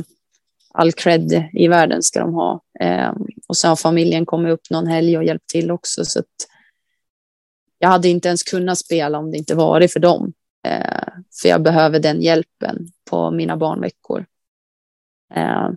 [0.74, 2.60] all cred i världen ska de ha.
[2.80, 3.12] Eh,
[3.48, 6.04] och sen har familjen kommit upp någon helg och hjälpt till också.
[6.04, 6.26] Så att
[7.78, 10.32] jag hade inte ens kunnat spela om det inte varit för dem.
[10.64, 14.26] Eh, för jag behöver den hjälpen på mina barnveckor.
[15.34, 15.68] Eh.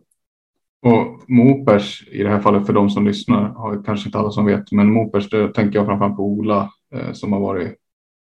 [0.81, 4.45] Och Mopers, i det här fallet för de som lyssnar, har kanske inte alla som
[4.45, 7.75] vet, men Mopers, det tänker jag framförallt på Ola eh, som har varit,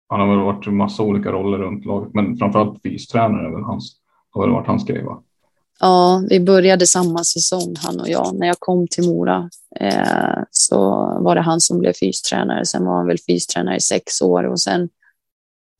[0.07, 3.95] han har väl varit massa olika roller runt laget, men framförallt fystränare väl hans,
[4.29, 5.21] har väl varit hans grej va?
[5.79, 8.35] Ja, vi började samma säsong han och jag.
[8.35, 10.79] När jag kom till Mora eh, så
[11.21, 12.65] var det han som blev fystränare.
[12.65, 14.89] Sen var han väl fystränare i sex år och sen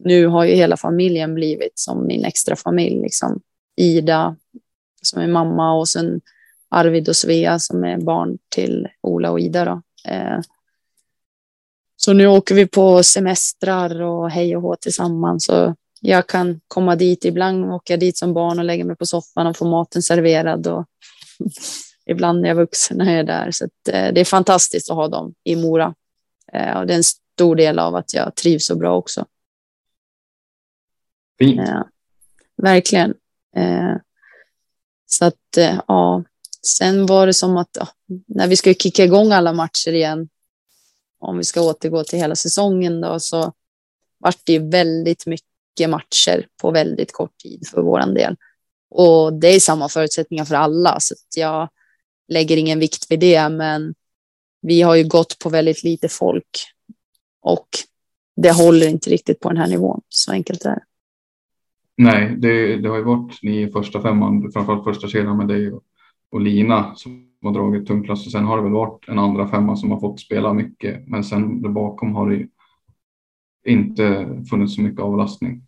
[0.04, 3.02] nu har ju hela familjen blivit som min extra familj.
[3.02, 3.42] Liksom.
[3.76, 4.36] Ida
[5.02, 6.22] som är mamma och sen
[6.70, 9.66] Arvid och Svea som är barn till Ola och Ida.
[9.66, 9.82] Då.
[10.12, 10.40] Eh,
[11.96, 15.46] så nu åker vi på semestrar och hej och hå tillsammans.
[15.46, 17.26] Så jag kan komma dit.
[17.26, 20.68] Ibland åker jag dit som barn och lägger mig på soffan och får maten serverad.
[20.68, 20.86] Och
[22.06, 23.52] ibland är jag vuxen när jag är där.
[23.52, 25.94] Så eh, det är fantastiskt att ha dem i Mora.
[26.54, 29.26] Eh, och det är en stor del av att jag trivs så bra också.
[31.40, 31.62] Fint.
[31.68, 31.90] Ja,
[32.58, 33.14] verkligen.
[33.56, 33.96] Eh,
[35.06, 36.24] så att, eh, ja.
[36.78, 37.88] Sen var det som att ja,
[38.28, 40.30] när vi skulle kicka igång alla matcher igen,
[41.20, 43.54] om vi ska återgå till hela säsongen då, så
[44.18, 48.36] vart det väldigt mycket matcher på väldigt kort tid för vår del.
[48.90, 51.70] Och det är samma förutsättningar för alla, så jag
[52.28, 53.96] lägger ingen vikt vid det, men
[54.62, 56.68] vi har ju gått på väldigt lite folk
[57.42, 57.68] och
[58.36, 60.02] det håller inte riktigt på den här nivån.
[60.10, 60.84] Så enkelt är det.
[61.98, 65.72] Nej, det, det har ju varit ni i första femman, framförallt första kedjan med dig
[65.72, 65.84] och,
[66.32, 69.76] och Lina som har dragit tungt och sen har det väl varit en andra femma
[69.76, 72.48] som har fått spela mycket, men sen där bakom har det ju
[73.66, 75.62] inte funnits så mycket avlastning.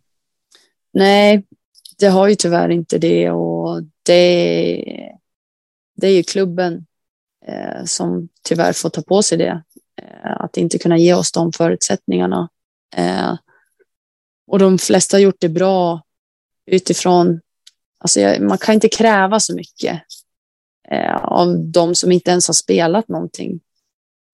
[0.92, 1.44] Nej,
[1.98, 5.12] det har ju tyvärr inte det och det,
[5.96, 6.86] det är ju klubben
[7.46, 9.62] eh, som tyvärr får ta på sig det.
[10.02, 12.48] Eh, att inte kunna ge oss de förutsättningarna.
[12.96, 13.34] Eh,
[14.46, 16.02] och de flesta har gjort det bra
[16.68, 17.40] utifrån,
[17.98, 20.02] alltså jag, man kan inte kräva så mycket
[20.90, 23.60] eh, av de som inte ens har spelat någonting.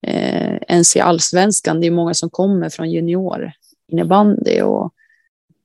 [0.07, 1.81] Eh, ens i allsvenskan.
[1.81, 3.53] Det är många som kommer från junior
[3.89, 4.95] innebandy och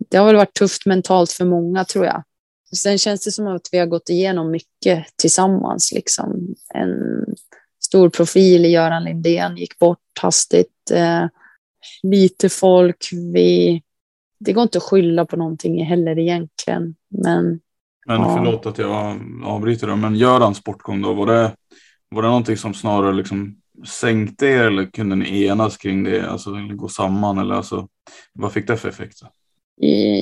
[0.09, 2.23] det har väl varit tufft mentalt för många tror jag.
[2.75, 5.91] Sen känns det som att vi har gått igenom mycket tillsammans.
[5.91, 6.55] Liksom.
[6.73, 7.25] En
[7.83, 10.91] stor profil i Göran Lindén gick bort hastigt.
[10.91, 11.25] Eh,
[12.03, 13.09] lite folk.
[13.11, 13.81] Vi
[14.39, 16.95] det går inte att skylla på någonting heller egentligen.
[17.09, 17.59] Men,
[18.07, 18.35] men ja.
[18.37, 21.55] förlåt att jag avbryter då, men Görans bortgång då, var det,
[22.09, 23.55] var det någonting som snarare liksom
[23.87, 27.87] sänkte er eller kunde ni enas kring det, alltså gå samman eller alltså,
[28.33, 29.19] vad fick det för effekt?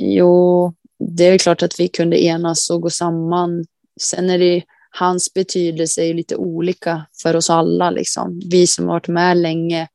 [0.01, 3.65] Jo, det är klart att vi kunde enas och gå samman.
[4.01, 7.91] Sen är det hans betydelse är lite olika för oss alla.
[7.91, 8.41] Liksom.
[8.51, 9.87] Vi som varit med länge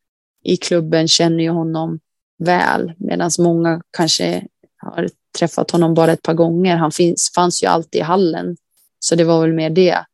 [0.44, 2.00] i klubben känner ju honom
[2.44, 6.76] väl, medan många kanske har träffat honom bara ett par gånger.
[6.76, 8.56] Han finns, fanns ju alltid i hallen,
[8.98, 10.04] så det var väl mer det.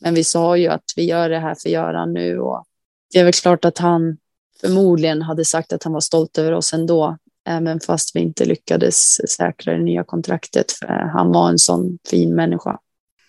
[0.00, 2.64] Men vi sa ju att vi gör det här för Göran nu och
[3.12, 4.16] det är väl klart att han
[4.60, 9.30] förmodligen hade sagt att han var stolt över oss ändå, även fast vi inte lyckades
[9.30, 12.78] säkra det nya kontraktet, för han var en sån fin människa.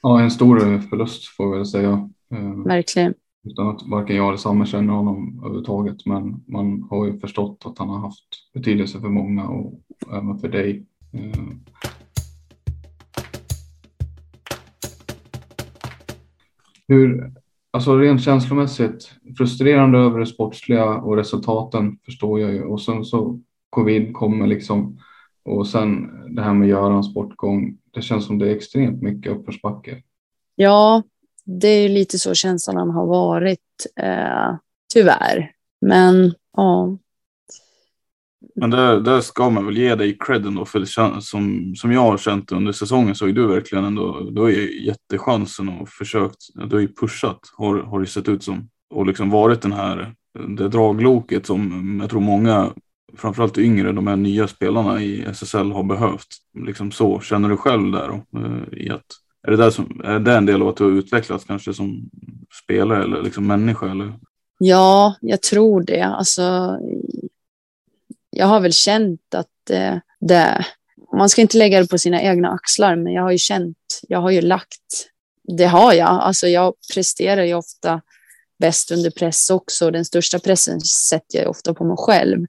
[0.02, 2.10] Ja, en stor förlust får vi väl säga.
[2.66, 3.14] Verkligen.
[3.44, 6.06] Utan att varken jag eller Samme känner honom överhuvudtaget.
[6.06, 9.74] Men man har ju förstått att han har haft betydelse för många och
[10.14, 10.86] även för dig.
[11.14, 11.44] Eh.
[16.88, 17.34] Hur,
[17.72, 22.64] alltså rent känslomässigt, frustrerande över det sportsliga och resultaten förstår jag ju.
[22.64, 25.00] Och sen så covid kommer liksom
[25.44, 27.78] och sen det här med Görans bortgång.
[27.92, 30.04] Det känns som det är extremt mycket uppförsbacke.
[30.56, 31.04] Ja,
[31.48, 33.60] det är lite så känslan har varit,
[33.96, 34.56] eh,
[34.94, 35.52] tyvärr.
[35.82, 36.98] Men ja.
[38.56, 40.86] Men där, där ska man väl ge dig cred då, för
[41.22, 44.86] som, som jag har känt under säsongen så är du verkligen ändå, du har ju
[44.86, 49.30] jättechansen och försökt, du har ju pushat, har, har det sett ut som, och liksom
[49.30, 50.16] varit den här,
[50.58, 52.72] det dragloket som jag tror många
[53.18, 56.28] framförallt yngre, de här nya spelarna i SSL har behövt.
[56.66, 58.40] Liksom så, känner du själv där då,
[58.78, 59.06] i att
[59.44, 62.10] är det, där som, är det en del av att du har utvecklats kanske som
[62.64, 63.92] spelare eller liksom människa?
[63.92, 64.14] Eller?
[64.60, 66.02] Ja, jag tror det.
[66.02, 66.78] Alltså,
[68.30, 70.66] jag har väl känt att eh, det,
[71.14, 74.20] man ska inte lägga det på sina egna axlar, men jag har ju känt, jag
[74.20, 75.10] har ju lagt,
[75.58, 76.08] det har jag.
[76.08, 78.02] Alltså jag presterar ju ofta
[78.60, 79.92] bäst under press också.
[79.92, 82.46] Den största pressen sätter jag ofta på mig själv.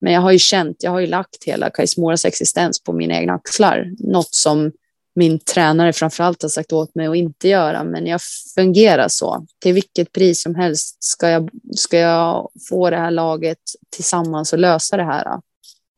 [0.00, 3.14] Men jag har ju känt, jag har ju lagt hela Kais Moras existens på mina
[3.14, 3.92] egna axlar.
[3.98, 4.72] Något som
[5.14, 8.20] min tränare framförallt har sagt åt mig att inte göra, men jag
[8.54, 9.46] fungerar så.
[9.60, 13.58] Till vilket pris som helst ska jag, ska jag få det här laget
[13.96, 15.40] tillsammans och lösa det här.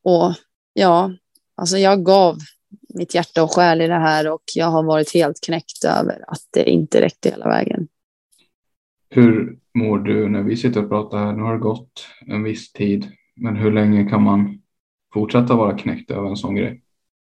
[0.04, 0.34] Och
[0.72, 1.12] ja,
[1.56, 2.38] alltså jag gav
[2.94, 6.42] mitt hjärta och själ i det här och jag har varit helt knäckt över att
[6.52, 7.88] det inte räckte hela vägen.
[9.08, 11.32] Hur mår du när vi sitter och pratar här?
[11.32, 14.62] Nu har det gått en viss tid, men hur länge kan man
[15.14, 16.82] fortsätta vara knäckt över en sån grej?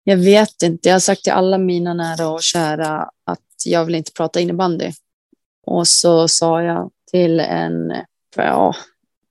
[0.09, 0.89] Jag vet inte.
[0.89, 4.93] Jag har sagt till alla mina nära och kära att jag vill inte prata innebandy.
[5.67, 7.93] Och så sa jag till en,
[8.37, 8.75] ja,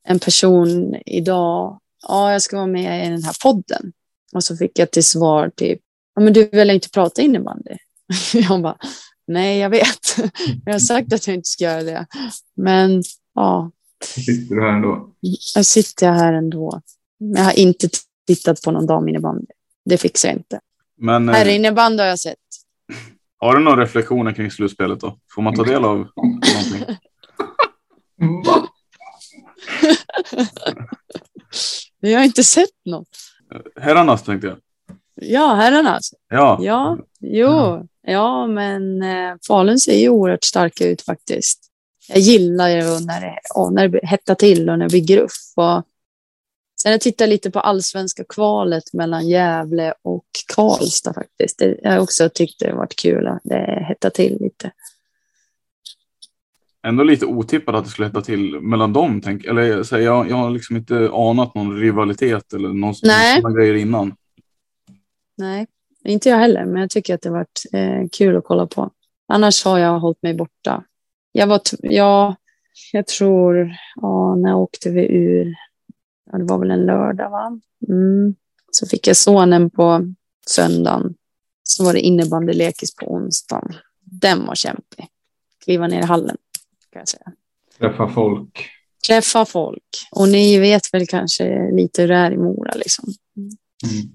[0.03, 3.93] en person idag, ja, jag ska vara med i den här podden.
[4.33, 5.81] Och så fick jag till svar typ,
[6.15, 7.75] ja, men du vill inte prata innebandy?
[8.33, 8.77] jag bara,
[9.27, 10.17] nej, jag vet.
[10.65, 12.05] jag har sagt att jag inte ska göra det.
[12.55, 13.03] Men
[13.35, 13.71] ja.
[14.03, 15.11] Sitter du här ändå?
[15.55, 16.81] Jag sitter här ändå.
[17.19, 17.89] Men jag har inte
[18.27, 19.51] tittat på någon daminnebandy.
[19.85, 20.59] Det fixar jag inte.
[20.97, 22.37] Men, eh, Herrinnebandy har jag sett.
[23.37, 25.17] Har du några reflektioner kring slutspelet då?
[25.35, 26.95] Får man ta del av någonting?
[28.45, 28.67] Va?
[31.99, 33.07] Jag har inte sett något.
[33.81, 34.57] Herrarnas tänkte jag.
[35.21, 36.13] Ja, herrarnas.
[36.29, 36.59] Ja.
[36.61, 37.47] Ja, jo.
[37.47, 37.83] Ja.
[38.07, 41.59] Ja, men eh, Falun ser ju oerhört starka ut faktiskt.
[42.07, 43.39] Jag gillar ju när det,
[43.71, 45.31] när det hettar till och när det blir gruff.
[45.55, 45.83] Och
[46.85, 51.59] sen jag tittar lite på allsvenska kvalet mellan Gävle och Karlstad faktiskt.
[51.59, 54.71] Det, jag också tyckt det varit kul att det hettar till lite.
[56.87, 59.21] Ändå lite otippat att det skulle hetta till mellan dem.
[59.21, 63.57] Tänk, eller så här, jag, jag har liksom inte anat någon rivalitet eller någon sådana
[63.57, 64.15] grejer innan.
[65.37, 65.67] Nej,
[66.03, 68.91] inte jag heller, men jag tycker att det varit eh, kul att kolla på.
[69.27, 70.83] Annars har jag hållit mig borta.
[71.31, 72.35] Jag var, ja,
[72.91, 75.55] jag tror, ja, när åkte vi ur?
[76.31, 77.59] Ja, det var väl en lördag, va?
[77.87, 78.35] Mm.
[78.71, 80.13] Så fick jag sonen på
[80.47, 81.15] söndagen.
[81.63, 83.73] Så var det innebandylekis på onsdagen.
[84.01, 85.07] Den var kämpig.
[85.63, 86.37] Kliva ner i hallen,
[86.91, 87.31] kan jag säga.
[87.79, 88.69] Träffa folk.
[89.07, 89.83] Träffa folk.
[90.11, 93.05] Och ni vet väl kanske lite hur det är i Mora, liksom.
[93.37, 94.09] Mm.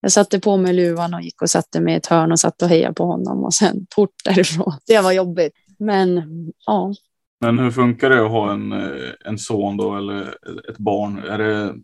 [0.00, 2.62] Jag satte på mig luvan och gick och satte mig i ett hörn och satt
[2.62, 4.72] och hejade på honom och sen fort därifrån.
[4.86, 5.52] Det var jobbigt.
[5.78, 6.22] Men
[6.66, 6.94] ja,
[7.40, 10.36] men hur funkar det att ha en, eh, en son då eller
[10.70, 11.18] ett barn?
[11.18, 11.74] Är det,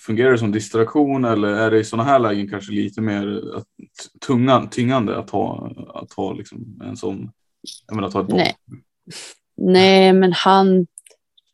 [0.00, 3.66] fungerar det som distraktion eller är det i sådana här lägen kanske lite mer att,
[4.26, 7.30] tunga, tyngande att ha, att ha liksom en sån,
[7.86, 8.36] jag menar att ha ett barn?
[8.38, 8.56] Nej.
[9.56, 10.86] nej, men han,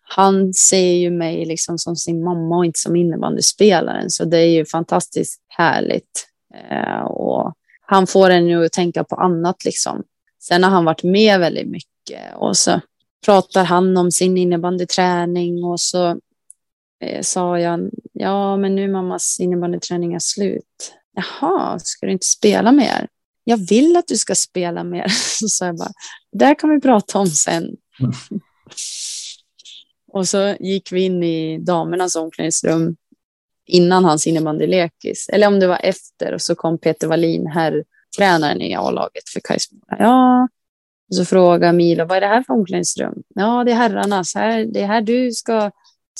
[0.03, 4.11] han ser ju mig liksom som sin mamma och inte som innebandyspelaren.
[4.11, 6.27] Så det är ju fantastiskt härligt.
[6.71, 7.55] Eh, och
[7.87, 10.03] han får en ju att tänka på annat liksom.
[10.43, 12.81] Sen har han varit med väldigt mycket och så
[13.25, 16.21] pratar han om sin innebandyträning och så
[17.01, 20.95] eh, sa jag, ja men nu mammas innebandyträning är slut.
[21.13, 23.09] Jaha, ska du inte spela mer?
[23.45, 25.07] Jag vill att du ska spela mer.
[25.09, 25.93] Så sa jag bara,
[26.33, 27.63] där kan vi prata om sen.
[27.63, 27.77] Mm.
[30.13, 32.97] och så gick vi in i damernas omklädningsrum
[33.67, 35.29] innan hans innebandylekis.
[35.29, 37.85] Eller om det var efter och så kom Peter Wallin, här
[38.17, 39.97] tränaren i A-laget för Kais Mora.
[39.99, 40.49] Ja,
[41.11, 43.15] och så frågade Milo, vad är det här för omklädningsrum?
[43.35, 44.35] Ja, det är herrarnas.
[44.35, 45.71] Här, det är här du ska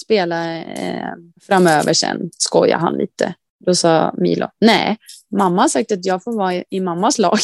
[0.05, 1.09] spela eh,
[1.47, 3.35] framöver sen, skojar han lite.
[3.67, 4.97] Då sa Milo, nej,
[5.37, 7.39] mamma har sagt att jag får vara i, i mammas lag.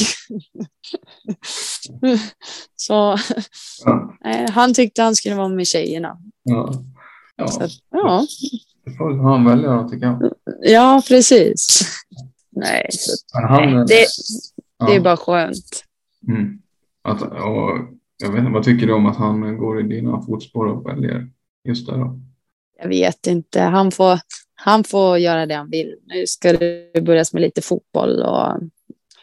[2.77, 3.17] så
[3.85, 4.17] Ja.
[4.25, 6.19] eh, han tyckte han skulle vara med tjejerna.
[6.43, 6.73] Ja.
[7.37, 7.49] Ja.
[7.49, 8.27] Så, ja,
[8.85, 10.33] Det får han välja då, tycker jag.
[10.61, 11.81] ja, precis.
[12.51, 14.07] Nej, så, han, nej det,
[14.87, 15.85] det är bara skönt.
[16.29, 16.59] Mm.
[17.07, 17.79] Att, och,
[18.23, 21.29] jag vet inte, vad tycker du om att han går i dina fotspår och väljer
[21.69, 22.21] just det då?
[22.79, 23.61] Jag vet inte.
[23.61, 24.19] Han får,
[24.55, 25.95] han får göra det han vill.
[26.07, 28.71] Nu ska det börjas med lite fotboll och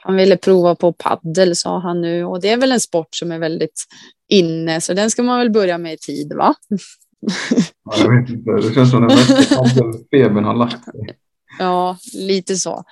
[0.01, 3.31] han ville prova på paddel sa han nu och det är väl en sport som
[3.31, 3.85] är väldigt
[4.29, 6.55] inne så den ska man väl börja med i tid va?
[7.83, 9.63] Ja, jag vet inte, det känns som den värsta
[10.11, 11.17] febern har lagt sig.
[11.59, 12.83] Ja, lite så.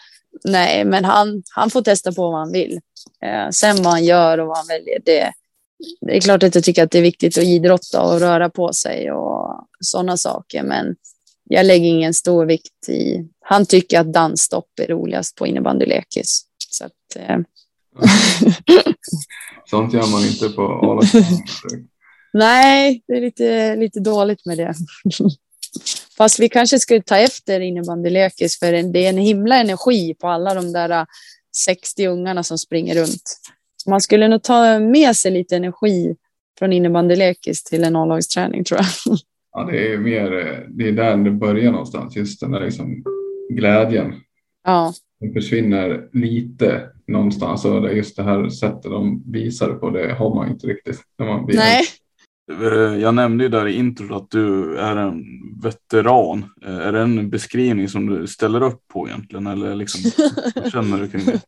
[0.43, 2.79] Nej, men han, han får testa på vad han vill.
[3.23, 5.31] Eh, sen vad han gör och vad han väljer, det,
[6.01, 8.73] det är klart att jag tycker att det är viktigt att idrotta och röra på
[8.73, 10.63] sig och sådana saker.
[10.63, 10.95] Men
[11.43, 13.27] jag lägger ingen stor vikt i...
[13.39, 16.45] Han tycker att dansstopp är roligast på innebandylekis.
[16.69, 17.37] Så att, eh.
[19.69, 21.01] Sånt gör man inte på a
[22.33, 24.73] Nej, det är lite, lite dåligt med det.
[26.17, 30.53] Fast vi kanske skulle ta efter innebandylekis för det är en himla energi på alla
[30.53, 31.05] de där
[31.55, 33.39] 60 ungarna som springer runt.
[33.87, 36.15] Man skulle nog ta med sig lite energi
[36.59, 39.17] från innebandylekis till en A-lagsträning tror jag.
[39.53, 40.29] Ja, det är mer,
[40.69, 43.03] det är där det börjar någonstans, just den där liksom
[43.49, 44.13] glädjen.
[44.63, 44.93] Ja.
[45.19, 50.49] Den försvinner lite någonstans och just det här sättet de visar på det har man
[50.49, 50.99] inte riktigt.
[51.17, 51.83] När man blir Nej.
[52.61, 55.23] Eh, jag nämnde ju där i introt att du är en
[55.63, 56.45] veteran.
[56.65, 59.47] Eh, är det en beskrivning som du ställer upp på egentligen?
[59.47, 60.11] Eller liksom,
[60.55, 61.41] vad känner du kring det?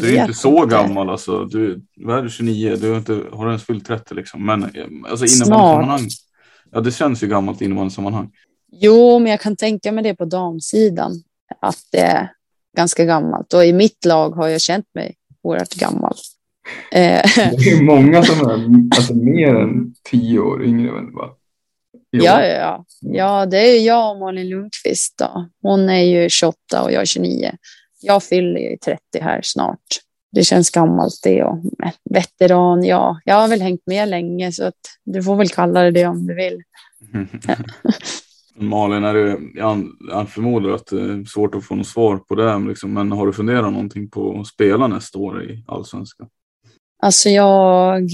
[0.00, 1.44] Du är inte så gammal alltså.
[1.44, 2.76] Du, vad är du, 29?
[2.76, 4.46] Du har inte, har ens fyllt 30 liksom.
[4.46, 4.68] Men eh,
[5.10, 6.08] alltså innebandysammanhang.
[6.72, 8.30] Ja, det känns ju gammalt i innebandysammanhang.
[8.72, 11.22] Jo, men jag kan tänka mig det på damsidan.
[11.60, 12.32] Att det är
[12.76, 13.52] ganska gammalt.
[13.52, 16.14] Och i mitt lag har jag känt mig oerhört gammal.
[16.92, 17.22] Eh,
[17.58, 18.54] det är många som är
[18.96, 21.30] alltså, mer än tio år yngre än va?
[22.10, 23.46] Ja, ja, ja.
[23.46, 25.18] det är jag och Malin Lundqvist.
[25.18, 25.48] Då.
[25.62, 27.52] Hon är ju 28 och jag är 29.
[28.00, 29.80] Jag fyller ju 30 här snart.
[30.32, 31.58] Det känns gammalt det och
[32.10, 35.90] veteran, ja, jag har väl hängt med länge så att du får väl kalla det
[35.90, 36.62] det om du vill.
[38.56, 39.38] Malin, är det,
[40.10, 43.26] jag förmodar att det är svårt att få något svar på det, liksom, men har
[43.26, 46.28] du funderat någonting på att spela nästa år i allsvenskan?
[47.04, 48.10] Alltså jag,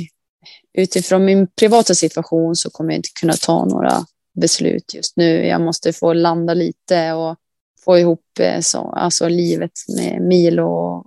[0.72, 3.93] utifrån min privata situation så kommer jag inte kunna ta några
[4.41, 5.47] beslut just nu.
[5.47, 7.36] Jag måste få landa lite och
[7.84, 11.07] få ihop eh, så, alltså livet med Milo och,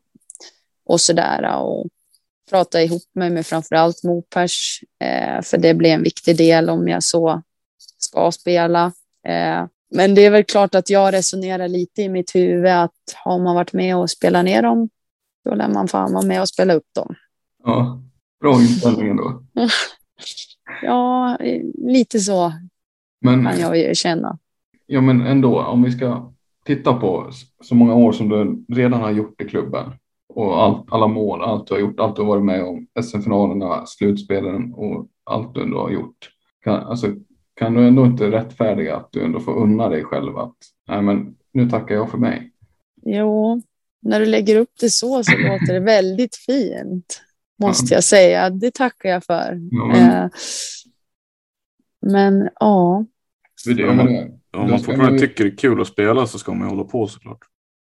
[0.85, 1.59] och sådär.
[1.59, 1.87] Och
[2.49, 7.03] prata ihop mig med framförallt Mopers, eh, för det blir en viktig del om jag
[7.03, 7.41] så
[7.97, 8.85] ska spela.
[9.27, 13.39] Eh, men det är väl klart att jag resonerar lite i mitt huvud att har
[13.39, 14.89] man varit med och spelat ner dem,
[15.45, 17.15] då lär man fan vara med och spela upp dem.
[17.63, 18.01] Ja,
[18.41, 19.43] bra inställning ändå.
[20.81, 21.37] ja,
[21.77, 22.53] lite så
[23.21, 24.37] men, kan jag ju känna.
[24.85, 26.33] Ja, men ändå, om vi ska
[26.65, 27.29] titta på
[27.63, 29.91] så många år som du redan har gjort i klubben
[30.29, 33.85] och allt, alla mål, allt du har gjort, allt du har varit med om, SM-finalerna,
[33.85, 36.29] slutspelen och allt du ändå har gjort.
[36.63, 37.07] Kan, alltså,
[37.53, 40.55] kan du ändå inte rättfärdiga att du ändå får unna dig själv att
[40.87, 42.51] nej, men nu tackar jag för mig?
[43.05, 43.61] Jo,
[44.01, 47.21] när du lägger upp det så så låter det väldigt fint
[47.61, 48.49] måste jag säga.
[48.49, 49.59] Det tackar jag för.
[49.71, 50.23] Ja, men...
[50.23, 50.29] Eh,
[52.05, 53.05] men ja.
[53.65, 54.07] Det, om man,
[54.57, 57.07] om man fortfarande tycker det är kul att spela så ska man ju hålla på
[57.07, 57.39] såklart.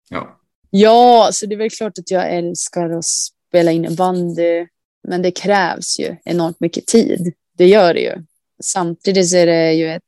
[0.09, 0.39] Ja.
[0.71, 4.67] Ja, så det är väl klart att jag älskar att spela innebandy.
[5.09, 7.33] Men det krävs ju enormt mycket tid.
[7.57, 8.25] Det gör det ju.
[8.63, 10.03] Samtidigt är det ju ett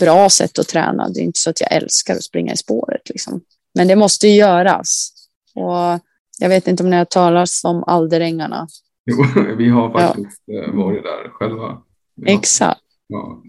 [0.00, 1.08] bra sätt att träna.
[1.08, 3.08] Det är inte så att jag älskar att springa i spåret.
[3.08, 3.40] Liksom.
[3.74, 5.12] Men det måste ju göras.
[5.54, 6.00] Och
[6.38, 8.68] jag vet inte om ni har talat om Alderängarna.
[9.06, 9.24] Jo,
[9.58, 10.64] vi har faktiskt ja.
[10.64, 11.82] Eh, varit där själva.
[12.14, 12.32] Ja.
[12.32, 12.80] Exakt.
[13.06, 13.42] Ja.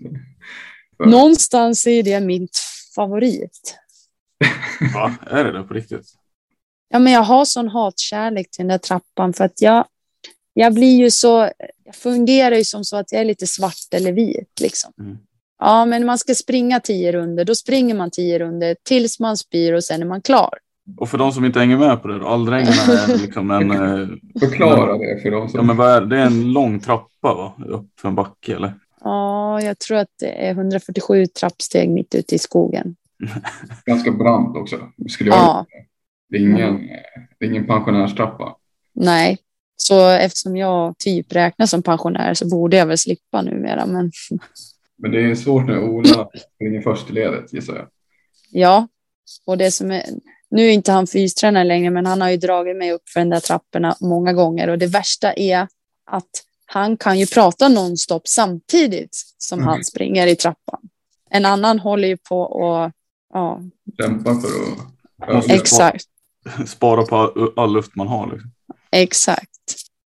[1.05, 2.47] Någonstans är det min
[2.95, 3.77] favorit.
[4.93, 5.15] Va?
[5.27, 6.13] Är det det på riktigt?
[6.89, 9.86] Ja, men jag har sån hatkärlek till den där trappan för att jag,
[10.53, 11.51] jag blir ju så,
[11.83, 14.93] jag fungerar ju som så att jag är lite svart eller vit liksom.
[14.99, 15.17] Mm.
[15.59, 19.73] Ja, men man ska springa tio runder, då springer man tio runder tills man spyr
[19.73, 20.59] och sen är man klar.
[20.97, 23.71] Och för de som inte hänger med på det, Aldrängarna är liksom en...
[23.71, 24.07] Eh,
[24.39, 25.59] Förklara det för dem som...
[25.59, 27.55] Ja, men vad är, det är en lång trappa va?
[27.65, 28.73] upp för en backe eller?
[29.01, 32.95] Ja, jag tror att det är 147 trappsteg mitt ute i skogen.
[33.86, 34.79] Ganska brant också.
[35.09, 35.65] Skulle jag ja.
[36.29, 36.88] Det är ingen,
[37.39, 38.55] det är ingen pensionärstrappa.
[38.93, 39.38] Nej,
[39.75, 43.86] så eftersom jag typ räknas som pensionär så borde jag väl slippa numera.
[43.86, 44.11] Men,
[44.97, 47.88] men det är svårt när Ola springer först i ledet gissar jag.
[48.51, 48.88] Ja,
[49.45, 50.03] och det som är,
[50.51, 53.29] nu är inte han fystränare längre, men han har ju dragit mig upp för den
[53.29, 54.67] där trapporna många gånger.
[54.67, 55.67] Och det värsta är
[56.05, 56.29] att
[56.65, 59.67] han kan ju prata nonstop samtidigt som mm.
[59.67, 60.89] han springer i trappan.
[61.29, 62.91] En annan håller ju på och
[63.33, 63.61] ja.
[63.97, 64.49] Kämpa för
[65.37, 65.49] att.
[65.49, 66.05] Exakt.
[66.67, 68.31] Spara på all, all luft man har.
[68.31, 68.51] Liksom.
[68.91, 69.49] Exakt.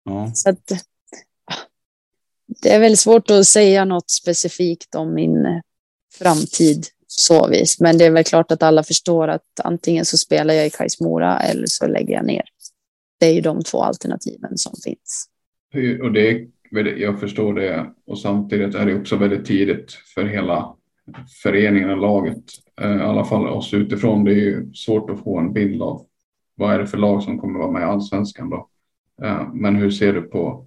[0.04, 0.30] Ja.
[0.34, 0.72] Så att,
[2.62, 5.62] det är väl svårt att säga något specifikt om min
[6.14, 6.86] framtid
[7.18, 7.80] så vis.
[7.80, 11.00] Men det är väl klart att alla förstår att antingen så spelar jag i Kais
[11.00, 12.42] Mora eller så lägger jag ner.
[13.20, 15.28] Det är ju de två alternativen som finns.
[16.02, 16.46] Och det är,
[16.98, 20.74] jag förstår det och samtidigt är det också väldigt tidigt för hela
[21.42, 22.44] föreningen och laget.
[22.80, 24.24] Eh, I alla fall oss utifrån.
[24.24, 26.06] Det är ju svårt att få en bild av
[26.54, 28.68] vad är det för lag som kommer vara med i allsvenskan då.
[29.22, 30.66] Eh, men hur ser du på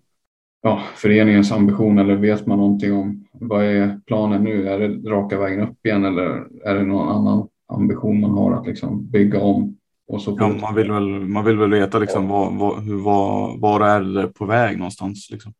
[0.61, 4.69] ja, föreningens ambition eller vet man någonting om vad är planen nu?
[4.69, 8.67] Är det raka vägen upp igen eller är det någon annan ambition man har att
[8.67, 9.75] liksom bygga om?
[10.07, 13.57] Och så ja, man, vill väl, man vill väl veta liksom var, var, hur, var,
[13.57, 15.29] var är det på väg någonstans?
[15.31, 15.53] Liksom.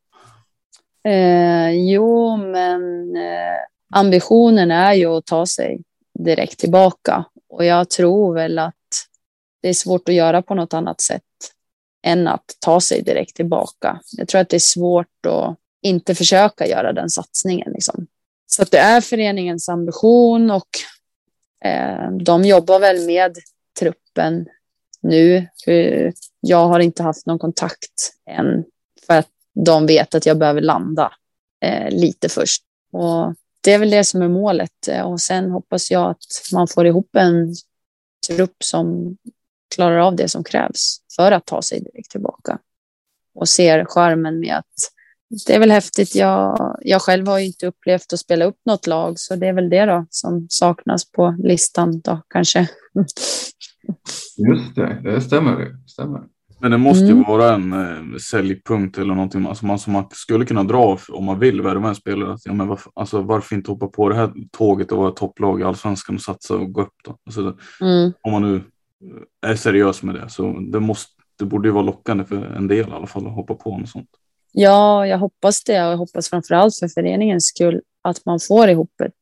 [1.04, 3.60] Eh, jo, men eh,
[3.94, 5.82] ambitionen är ju att ta sig
[6.20, 8.76] direkt tillbaka och jag tror väl att
[9.62, 11.22] det är svårt att göra på något annat sätt
[12.02, 14.00] än att ta sig direkt tillbaka.
[14.18, 17.72] Jag tror att det är svårt att inte försöka göra den satsningen.
[17.72, 18.08] Liksom.
[18.48, 20.68] Så att det är föreningens ambition och
[21.66, 23.38] eh, de jobbar väl med
[23.80, 24.48] truppen
[25.02, 25.48] nu.
[25.68, 28.64] Eh, jag har inte haft någon kontakt än
[29.08, 29.30] för att
[29.66, 31.12] de vet att jag behöver landa
[31.62, 32.64] eh, lite först.
[32.92, 36.88] Och det är väl det som är målet och sen hoppas jag att man får
[36.88, 37.56] ihop en
[38.28, 39.18] trupp som
[39.76, 42.58] klarar av det som krävs för att ta sig direkt tillbaka.
[43.36, 44.66] Och ser skärmen med att
[45.48, 46.16] det är väl häftigt.
[46.16, 49.54] Jag, jag själv har ju inte upplevt att spela upp något lag, så det är
[49.54, 52.68] väl det då som saknas på listan då kanske.
[54.38, 55.56] Just det, det stämmer.
[55.60, 56.22] Det stämmer.
[56.62, 57.24] Men det måste ju mm.
[57.24, 61.40] vara en eh, säljpunkt eller någonting alltså man, som man skulle kunna dra om man
[61.40, 62.34] vill värva en spelare.
[62.34, 65.62] Att, ja, men varför, alltså, varför inte hoppa på det här tåget och vara topplag
[65.62, 67.18] i allsvenskan och satsa och gå upp då?
[67.26, 68.14] Alltså, mm.
[68.22, 68.64] Om man nu
[69.42, 72.90] är seriös med det så det, måste, det borde ju vara lockande för en del
[72.90, 74.10] i alla fall att hoppa på något sånt.
[74.52, 78.70] Ja, jag hoppas det och jag hoppas framför allt för föreningens skull att man får
[78.70, 79.14] ihop ett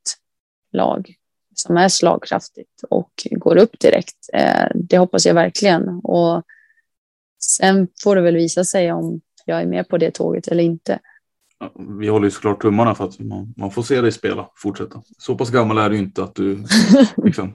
[0.71, 1.15] lag
[1.55, 4.29] som är slagkraftigt och går upp direkt.
[4.33, 5.87] Eh, det hoppas jag verkligen.
[5.89, 6.43] Och
[7.39, 10.99] sen får det väl visa sig om jag är med på det tåget eller inte.
[11.99, 15.01] Vi håller ju såklart tummarna för att man, man får se dig spela, fortsätta.
[15.17, 16.63] Så pass gammal är du inte att du
[17.23, 17.53] liksom,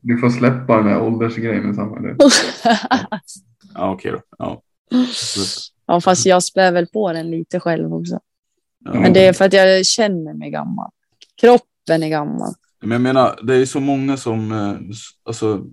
[0.00, 2.16] Du får släppa den här åldersgrejen i sammanhanget.
[3.74, 4.20] ja, okej då.
[4.38, 4.62] Ja.
[5.86, 8.20] ja, fast jag spär väl på den lite själv också.
[8.84, 8.94] Ja.
[8.94, 10.90] Men det är för att jag känner mig gammal.
[11.40, 12.54] Kroppen är gammal.
[12.80, 15.64] Men jag menar, det är så många som, eh, alltså,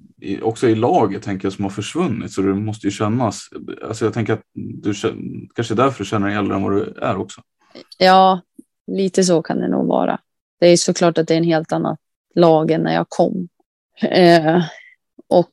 [0.42, 2.32] också i laget tänker jag, som har försvunnit.
[2.32, 3.50] Så det måste ju kännas.
[3.88, 4.94] Alltså jag tänker att du
[5.56, 7.42] kanske är därför du känner dig äldre än vad du är också.
[7.98, 8.42] Ja,
[8.88, 10.20] lite så kan det nog vara.
[10.60, 12.00] Det är såklart att det är en helt annat
[12.36, 13.48] lagen när jag kom.
[14.02, 14.64] Eh,
[15.30, 15.52] och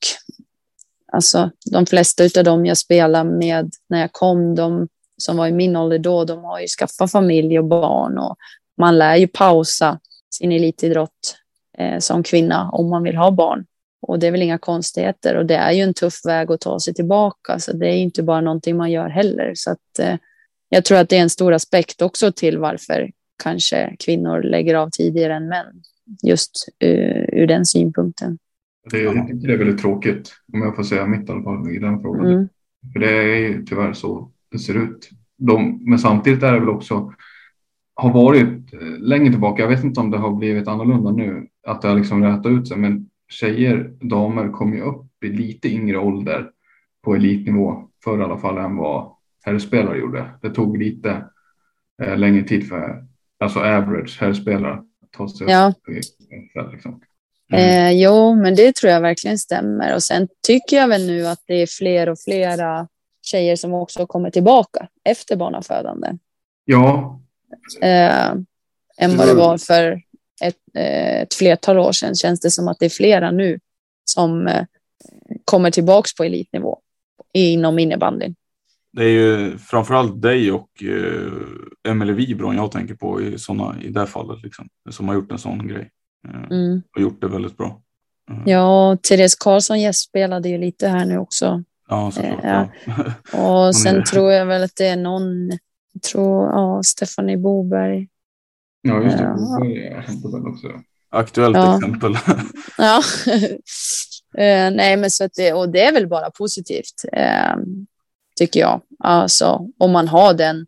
[1.12, 5.52] alltså, de flesta av dem jag spelade med när jag kom, de som var i
[5.52, 8.36] min ålder då, de har ju skaffat familj och barn och
[8.78, 10.00] man lär ju pausa
[10.30, 11.36] sin elitidrott
[11.78, 13.66] eh, som kvinna om man vill ha barn.
[14.00, 16.80] Och det är väl inga konstigheter och det är ju en tuff väg att ta
[16.80, 19.52] sig tillbaka, så det är inte bara någonting man gör heller.
[19.54, 20.16] Så att, eh,
[20.68, 23.10] jag tror att det är en stor aspekt också till varför
[23.42, 25.82] kanske kvinnor lägger av tidigare än män
[26.22, 28.38] just uh, ur den synpunkten.
[28.90, 31.70] Det, jag tycker det är väldigt tråkigt, om jag får säga mitt i alla fall
[31.70, 32.26] i den frågan.
[32.26, 32.48] Mm.
[32.92, 35.10] För det är ju tyvärr så det ser ut.
[35.38, 37.12] De, men samtidigt är det väl också,
[37.94, 41.82] har varit eh, längre tillbaka, jag vet inte om det har blivit annorlunda nu, att
[41.82, 45.98] det har liksom rätat ut sig, men tjejer, damer kom ju upp i lite yngre
[45.98, 46.50] ålder
[47.04, 49.12] på elitnivå, för i alla fall än vad
[49.44, 50.30] herrspelare gjorde.
[50.42, 51.24] Det tog lite
[52.02, 53.06] eh, längre tid för
[53.38, 54.82] alltså average herrspelare
[55.16, 55.72] ta sig ja.
[55.76, 57.00] upp liksom.
[57.52, 57.86] Mm.
[57.86, 59.94] Eh, jo, men det tror jag verkligen stämmer.
[59.94, 62.88] Och sen tycker jag väl nu att det är fler och flera
[63.22, 66.12] tjejer som också kommer tillbaka efter barnafödande.
[66.64, 67.20] Ja.
[67.80, 68.30] Eh,
[68.98, 70.02] än vad det var för
[70.42, 73.60] ett, eh, ett flertal år sedan känns det som att det är flera nu
[74.04, 74.64] som eh,
[75.44, 76.78] kommer tillbaka på elitnivå
[77.32, 78.34] inom innebandyn
[78.98, 81.32] det är ju framförallt dig och uh,
[81.88, 85.38] Emelie Wibron jag tänker på i, såna, i det fallet, liksom, som har gjort en
[85.38, 85.90] sån grej.
[86.28, 86.82] Uh, mm.
[86.94, 87.82] Och gjort det väldigt bra.
[88.30, 88.42] Uh.
[88.46, 91.62] Ja, Therese Karlsson gästspelade ju lite här nu också.
[91.88, 92.70] Ja, såklart.
[93.32, 93.66] Ja.
[93.66, 95.48] och sen tror jag väl att det är någon,
[95.92, 98.08] jag tror, ja, Stephanie Boberg.
[98.82, 99.36] Ja, just det.
[99.36, 100.68] Boberg är också.
[101.10, 101.76] Aktuellt ja.
[101.76, 102.18] exempel.
[102.78, 103.02] ja.
[104.72, 107.04] nej, men så att det, och det är väl bara positivt
[108.38, 108.80] tycker jag.
[108.98, 110.66] Alltså om man har den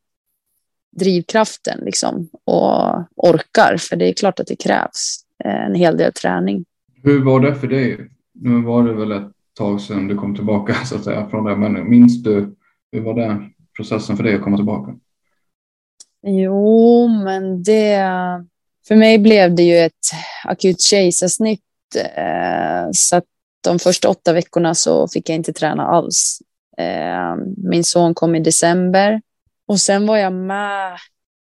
[0.96, 6.64] drivkraften liksom och orkar, för det är klart att det krävs en hel del träning.
[7.02, 8.10] Hur var det för dig?
[8.34, 11.56] Nu var det väl ett tag sedan du kom tillbaka så att säga från det,
[11.56, 12.56] men minns du
[12.92, 14.94] hur var det processen för dig att komma tillbaka?
[16.22, 18.04] Jo, men det
[18.88, 20.06] för mig blev det ju ett
[20.44, 21.60] akut kejsarsnitt
[22.16, 23.24] eh, så att
[23.64, 26.38] de första åtta veckorna så fick jag inte träna alls.
[26.80, 29.22] Eh, min son kom i december
[29.66, 30.98] och sen var jag med,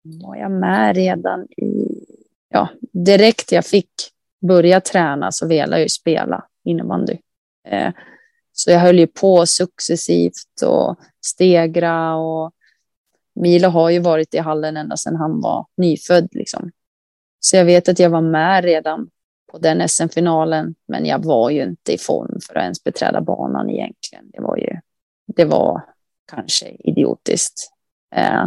[0.02, 2.04] var jag med redan i,
[2.48, 3.90] ja, direkt jag fick
[4.48, 7.16] börja träna så ville jag ju spela innebandy.
[7.68, 7.92] Eh,
[8.52, 12.52] så jag höll ju på successivt och stegra och
[13.34, 16.28] Milo har ju varit i hallen ända sedan han var nyfödd.
[16.32, 16.70] Liksom.
[17.40, 19.10] Så jag vet att jag var med redan
[19.52, 23.70] på den SM-finalen, men jag var ju inte i form för att ens beträda banan
[23.70, 24.30] egentligen.
[24.32, 24.80] Det var ju,
[25.26, 25.84] det var
[26.30, 27.72] kanske idiotiskt.
[28.16, 28.46] Eh,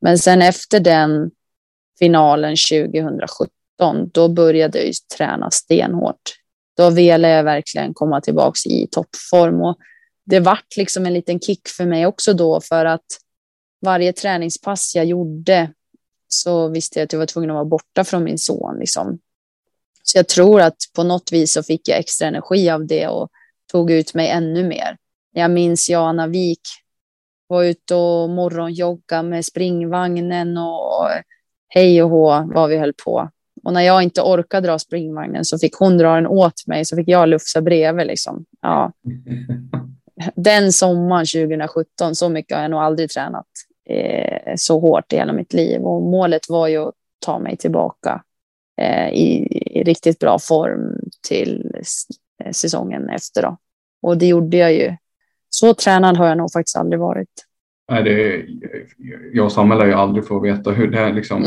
[0.00, 1.30] men sen efter den
[1.98, 6.22] finalen 2017, då började jag träna stenhårt.
[6.76, 9.78] Då ville jag verkligen komma tillbaka i toppform och
[10.24, 13.06] det vart liksom en liten kick för mig också då för att
[13.80, 15.72] varje träningspass jag gjorde
[16.28, 18.78] så visste jag att jag var tvungen att vara borta från min son.
[18.78, 19.18] Liksom.
[20.02, 23.30] Så jag tror att på något vis så fick jag extra energi av det och
[23.72, 24.96] tog ut mig ännu mer.
[25.32, 26.60] Jag minns Jana Wik
[27.46, 31.08] var ute och morgonjogga med springvagnen och
[31.68, 33.30] hej och hå vad vi höll på.
[33.64, 36.96] Och när jag inte orkade dra springvagnen så fick hon dra den åt mig så
[36.96, 38.06] fick jag lufsa bredvid.
[38.06, 38.44] Liksom.
[38.60, 38.92] Ja.
[40.34, 43.46] Den sommaren 2017, så mycket har jag nog aldrig tränat
[43.88, 45.80] eh, så hårt i hela mitt liv.
[45.82, 48.22] Och målet var ju att ta mig tillbaka
[48.80, 51.76] eh, i, i, riktigt bra form till
[52.52, 53.42] säsongen efter.
[53.42, 53.56] Då.
[54.02, 54.96] Och det gjorde jag ju.
[55.54, 57.46] Så tränad har jag nog faktiskt aldrig varit.
[57.90, 58.46] Nej, det,
[59.32, 61.46] jag och Samuel lär ju aldrig få veta hur det är liksom,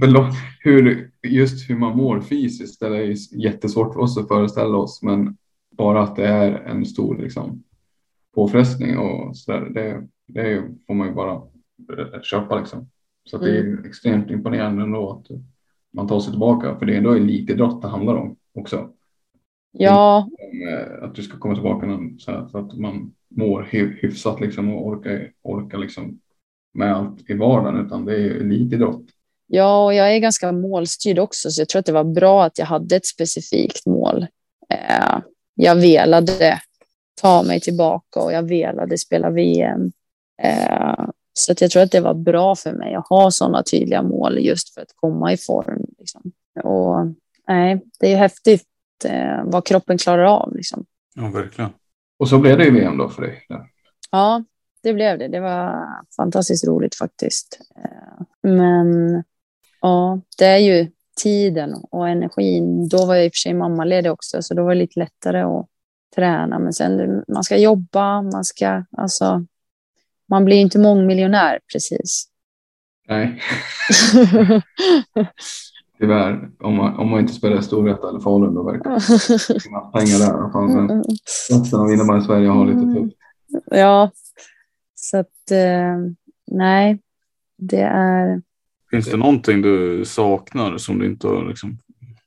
[0.60, 2.80] hur, just hur man mår fysiskt.
[2.80, 5.36] Det är jättesvårt för oss att föreställa oss, men
[5.76, 7.62] bara att det är en stor liksom,
[8.34, 11.42] påfrestning och så där, det, det får man ju bara
[12.22, 12.90] köpa liksom.
[13.24, 13.48] Så mm.
[13.48, 13.84] det är mm.
[13.84, 15.38] extremt imponerande ändå att
[15.92, 18.90] man tar sig tillbaka, för det är ändå elitidrott det handlar om också.
[19.72, 20.28] Ja.
[20.68, 21.86] Eh, att du ska komma tillbaka
[22.18, 23.62] så, här, så att man mår
[24.02, 26.20] hyfsat liksom och orkar, orkar liksom
[26.74, 29.04] med allt i vardagen, utan det är ju elitidrott.
[29.46, 32.58] Ja, och jag är ganska målstyrd också, så jag tror att det var bra att
[32.58, 34.26] jag hade ett specifikt mål.
[34.70, 35.18] Eh,
[35.54, 36.60] jag velade
[37.20, 39.92] ta mig tillbaka och jag velade spela VM.
[40.42, 44.02] Eh, så att jag tror att det var bra för mig att ha sådana tydliga
[44.02, 45.86] mål just för att komma i form.
[45.98, 46.32] Liksom.
[46.64, 47.06] Och
[47.48, 48.64] nej, det är häftigt
[49.04, 50.56] eh, vad kroppen klarar av.
[50.56, 50.84] Liksom.
[51.14, 51.70] Ja, verkligen.
[52.18, 53.44] Och så blev det i VM då för dig?
[53.48, 53.66] Ja.
[54.10, 54.44] ja,
[54.82, 55.28] det blev det.
[55.28, 55.86] Det var
[56.16, 57.60] fantastiskt roligt faktiskt.
[57.76, 59.22] Eh, men
[59.80, 60.90] ja, det är ju
[61.22, 62.88] tiden och energin.
[62.88, 65.40] Då var jag i och för sig mammaledig också, så då var det lite lättare
[65.40, 65.66] att
[66.16, 66.58] träna.
[66.58, 69.44] Men sen man ska jobba, man ska alltså.
[70.30, 72.28] Man blir inte mångmiljonär precis.
[73.08, 73.42] Nej.
[76.00, 79.00] Tyvärr, om man, om man inte spelar Storvreta eller Falun då verkar det
[79.62, 80.76] finnas pengar där.
[80.76, 81.04] Men
[81.50, 83.16] resten av innebandy i Sverige har lite tufft.
[83.66, 84.10] Ja,
[84.94, 85.96] så att eh,
[86.46, 86.98] nej,
[87.56, 88.42] det är.
[88.90, 91.78] Finns det någonting du saknar som du inte har liksom,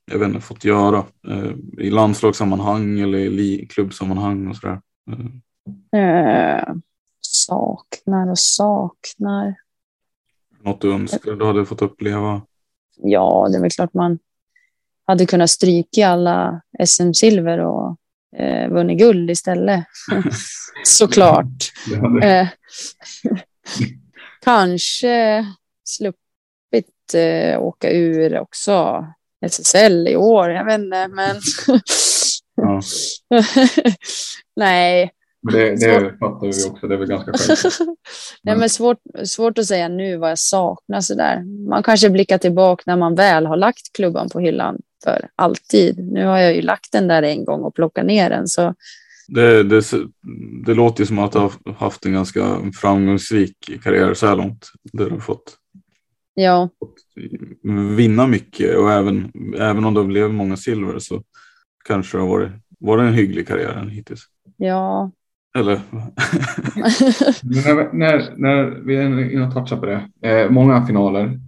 [0.04, 4.80] jag vet inte, fått göra eh, i landslagssammanhang eller i klubbsammanhang och sådär?
[5.96, 6.74] Eh,
[7.20, 9.54] saknar och saknar.
[10.62, 12.42] Något du önskar du hade fått uppleva?
[12.96, 14.18] Ja, det är väl klart man
[15.06, 17.96] hade kunnat stryka alla SM-silver och
[18.36, 19.84] eh, vunnit guld istället.
[20.84, 21.72] Såklart.
[22.22, 22.48] Eh,
[24.44, 25.46] kanske
[25.84, 29.06] sluppit eh, åka ur också
[29.46, 30.50] SSL i år.
[30.50, 31.36] Jag vet inte, men.
[34.56, 35.12] Nej,
[35.42, 37.98] det, det fattar vi också, det är väl ganska självklart.
[38.42, 41.68] Nej, men svårt, svårt att säga nu vad jag saknar sådär.
[41.68, 45.98] Man kanske blickar tillbaka när man väl har lagt klubban på hyllan för alltid.
[46.12, 48.48] Nu har jag ju lagt den där en gång och plockat ner den.
[48.48, 48.74] Så...
[49.28, 49.84] Det, det,
[50.66, 54.66] det låter som att du har haft en ganska framgångsrik karriär så här långt.
[54.92, 55.56] Där du har fått,
[56.34, 56.68] ja.
[57.96, 61.22] vinna mycket och även, även om det blev många silver så
[61.84, 64.20] kanske det har varit, varit en hygglig karriär hittills.
[64.56, 65.10] Ja,
[65.58, 65.80] eller?
[67.42, 70.10] när, när, när vi är inne och touchar på det.
[70.22, 71.40] Eh, många finaler,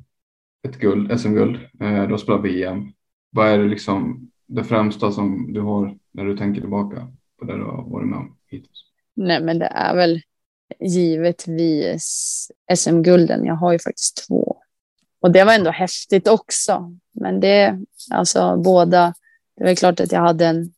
[0.69, 2.93] ett guld, SM-guld, eh, då spelar VM.
[3.31, 7.57] Vad är det liksom det främsta som du har när du tänker tillbaka på det
[7.57, 8.85] du har varit med om hittills?
[9.17, 10.21] Nej, men det är väl
[10.81, 13.45] givetvis SM-gulden.
[13.45, 14.57] Jag har ju faktiskt två.
[15.21, 16.99] Och det var ändå häftigt också.
[17.13, 17.79] Men det,
[18.11, 19.15] alltså båda,
[19.57, 20.73] det är väl klart att jag hade en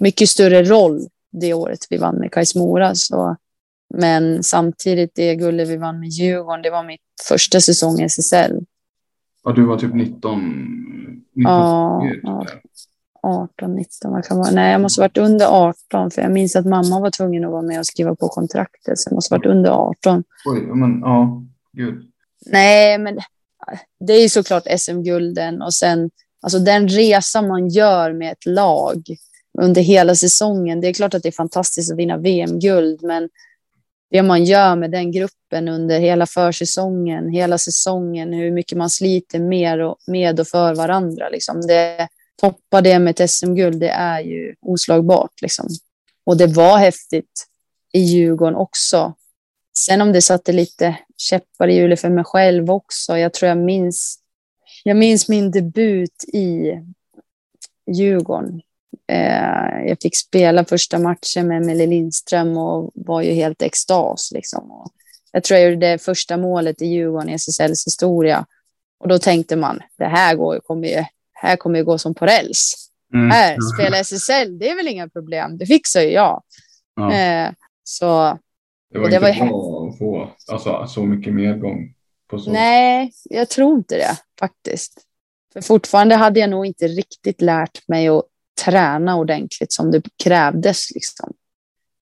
[0.00, 2.94] mycket större roll det året vi vann med Kais Mora.
[2.94, 3.36] Så,
[3.94, 8.64] men samtidigt, det guldet vi vann med Djurgården, det var mitt första säsong i SSL.
[9.44, 10.40] Ja, du var typ 19?
[11.34, 12.46] 19 ja,
[13.22, 14.50] 18, 19, vad kan vara.
[14.50, 17.50] Nej, jag måste ha varit under 18, för jag minns att mamma var tvungen att
[17.50, 20.24] vara med och skriva på kontraktet, så jag måste ha varit under 18.
[20.44, 22.04] Oj, men ja, gud.
[22.46, 23.18] Nej, men
[24.00, 26.10] det är ju såklart SM-gulden och sen
[26.40, 29.02] alltså den resa man gör med ett lag
[29.60, 30.80] under hela säsongen.
[30.80, 33.28] Det är klart att det är fantastiskt att vinna VM-guld, men
[34.10, 39.38] det man gör med den gruppen under hela försäsongen, hela säsongen, hur mycket man sliter
[39.38, 41.28] mer och, med och för varandra.
[41.28, 41.60] Liksom.
[41.66, 42.08] Det,
[42.40, 45.42] toppa det med ett SM-guld, det är ju oslagbart.
[45.42, 45.68] Liksom.
[46.24, 47.46] Och det var häftigt
[47.92, 49.14] i Djurgården också.
[49.78, 53.18] Sen om det satte lite käppar i hjulet för mig själv också.
[53.18, 54.18] Jag tror jag minns,
[54.84, 56.72] jag minns min debut i
[57.92, 58.60] Djurgården.
[59.08, 64.30] Eh, jag fick spela första matchen med Emelie Lindström och var ju helt extas.
[64.34, 64.70] Liksom.
[64.70, 64.92] Och
[65.32, 68.46] jag tror jag gjorde det första målet i Djurgården i SSLs historia.
[69.00, 72.26] Och då tänkte man, det här, går, kommer, ju, här kommer ju gå som på
[72.26, 72.90] räls.
[73.14, 73.30] Mm.
[73.30, 75.58] Här, spela SSL, det är väl inga problem.
[75.58, 76.42] Det fixar ju jag.
[76.94, 77.12] Ja.
[77.12, 77.50] Eh,
[77.82, 78.38] så,
[78.92, 81.94] det var det inte var bra att få alltså, så mycket medgång.
[82.30, 82.52] På så.
[82.52, 85.04] Nej, jag tror inte det faktiskt.
[85.52, 88.24] För fortfarande hade jag nog inte riktigt lärt mig att
[88.64, 90.90] träna ordentligt som det krävdes.
[90.94, 91.32] Liksom.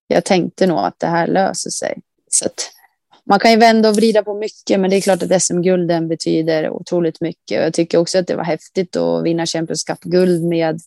[0.07, 2.01] Jag tänkte nog att det här löser sig.
[2.31, 2.71] Så att,
[3.25, 6.69] man kan ju vända och vrida på mycket, men det är klart att SM-gulden betyder
[6.69, 7.61] otroligt mycket.
[7.61, 10.79] Jag tycker också att det var häftigt att vinna Champions Cup-guld med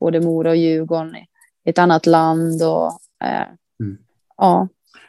[0.00, 1.16] både Mora och Djurgården
[1.64, 2.62] i ett annat land.
[2.62, 3.48] Och, eh,
[3.80, 3.98] mm.
[4.36, 4.68] ja,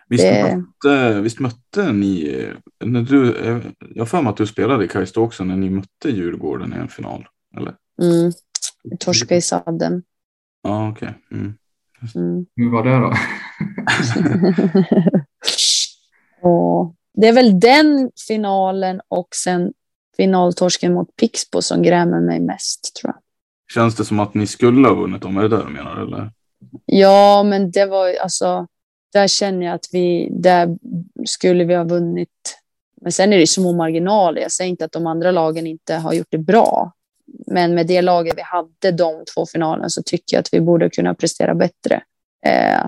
[0.10, 0.56] Visst, det...
[0.58, 2.46] mötte, visst mötte ni,
[2.86, 3.36] när du,
[3.96, 6.78] jag har för mig att du spelade i Kajstå också när ni mötte Djurgården i
[6.78, 7.76] en final, eller?
[8.02, 8.32] Mm,
[9.00, 10.04] torska i sadden.
[10.62, 11.10] Ja, okej.
[11.10, 11.40] Okay.
[11.40, 11.58] Mm.
[12.16, 12.46] Mm.
[12.56, 13.14] Hur var det då?
[16.50, 19.74] och det är väl den finalen och sen
[20.18, 23.22] finaltorsken mot Pixbo som grämer mig mest, tror jag.
[23.74, 25.38] Känns det som att ni skulle ha vunnit dem?
[25.38, 26.02] Är det det du menar?
[26.02, 26.32] Eller?
[26.86, 28.68] Ja, men det var alltså
[29.14, 30.78] där känner jag att vi, där
[31.26, 32.60] skulle vi ha vunnit.
[33.02, 34.42] Men sen är det små marginaler.
[34.42, 36.92] Jag säger inte att de andra lagen inte har gjort det bra.
[37.48, 40.90] Men med det laget vi hade de två finalerna så tycker jag att vi borde
[40.90, 42.04] kunna prestera bättre.
[42.46, 42.86] Eh,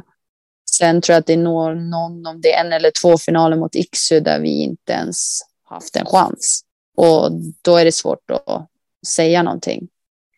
[0.72, 3.76] sen tror jag att det är någon, om det är en eller två finaler mot
[3.76, 6.62] Iksu där vi inte ens haft en chans.
[6.98, 7.32] Och
[7.62, 8.68] då är det svårt att
[9.08, 9.88] säga någonting.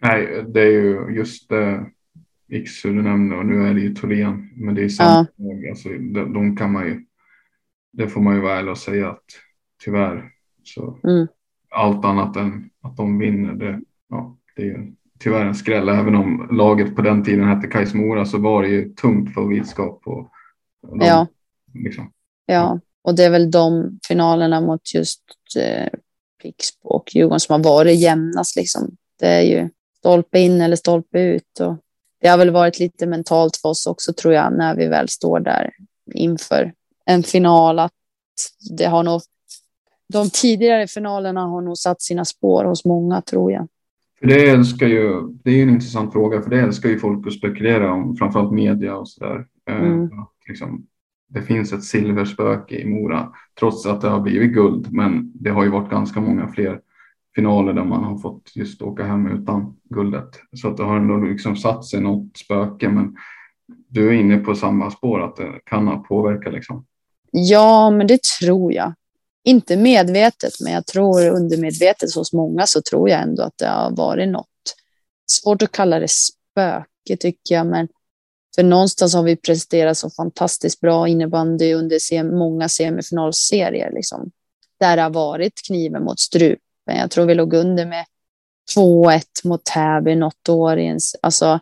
[0.02, 1.86] Nej, det är ju just det
[2.48, 4.50] Iksu du nämnde och nu är det ju Thorén.
[4.56, 5.70] Men det är samma ja.
[5.70, 7.06] alltså, de, de, kan man ju,
[7.92, 9.24] det får man ju vara ärlig och säga att
[9.84, 10.30] tyvärr
[10.64, 11.28] så mm.
[11.70, 13.82] allt annat än att de vinner det,
[14.14, 15.90] ja, det är tyvärr en skräll.
[15.90, 20.02] Även om laget på den tiden hette Kais Mora så var det ju tungt favoritskap.
[20.06, 20.30] Och,
[20.88, 21.28] och de, ja.
[21.74, 22.12] Liksom.
[22.46, 25.24] ja, och det är väl de finalerna mot just
[25.58, 25.88] eh,
[26.42, 28.56] Pixbo och Djurgården som har varit jämnast.
[28.56, 28.96] Liksom.
[29.20, 31.60] Det är ju stolpe in eller stolpe ut.
[31.60, 31.78] Och
[32.22, 35.40] det har väl varit lite mentalt för oss också tror jag när vi väl står
[35.40, 35.72] där
[36.14, 36.74] inför
[37.06, 37.92] en final att
[38.78, 39.22] det har nog
[40.14, 43.68] de tidigare finalerna har nog satt sina spår hos många tror jag.
[44.28, 47.34] Det älskar ju, det är ju en intressant fråga för det älskar ju folk att
[47.34, 49.46] spekulera om, framförallt media och sådär.
[49.70, 50.10] Eh, mm.
[50.48, 50.88] liksom,
[51.30, 55.64] det finns ett silverspöke i Mora trots att det har blivit guld, men det har
[55.64, 56.80] ju varit ganska många fler
[57.36, 60.40] finaler där man har fått just åka hem utan guldet.
[60.56, 62.90] Så att det har ändå liksom satt sig något spöke.
[62.90, 63.16] Men
[63.88, 66.86] du är inne på samma spår att det kan ha påverkat liksom.
[67.32, 68.94] Ja, men det tror jag.
[69.44, 73.92] Inte medvetet, men jag tror undermedvetet hos många så tror jag ändå att det har
[73.92, 74.48] varit något.
[75.28, 77.88] Svårt att kalla det spöke tycker jag, men
[78.56, 83.92] för någonstans har vi presterat så fantastiskt bra innebandy under många semifinalserier.
[83.92, 84.32] Liksom.
[84.80, 86.60] Där det har varit kniven mot strupen.
[86.86, 88.06] jag tror vi låg under med
[88.76, 90.78] 2-1 mot Täby något år.
[90.78, 91.60] I en, alltså,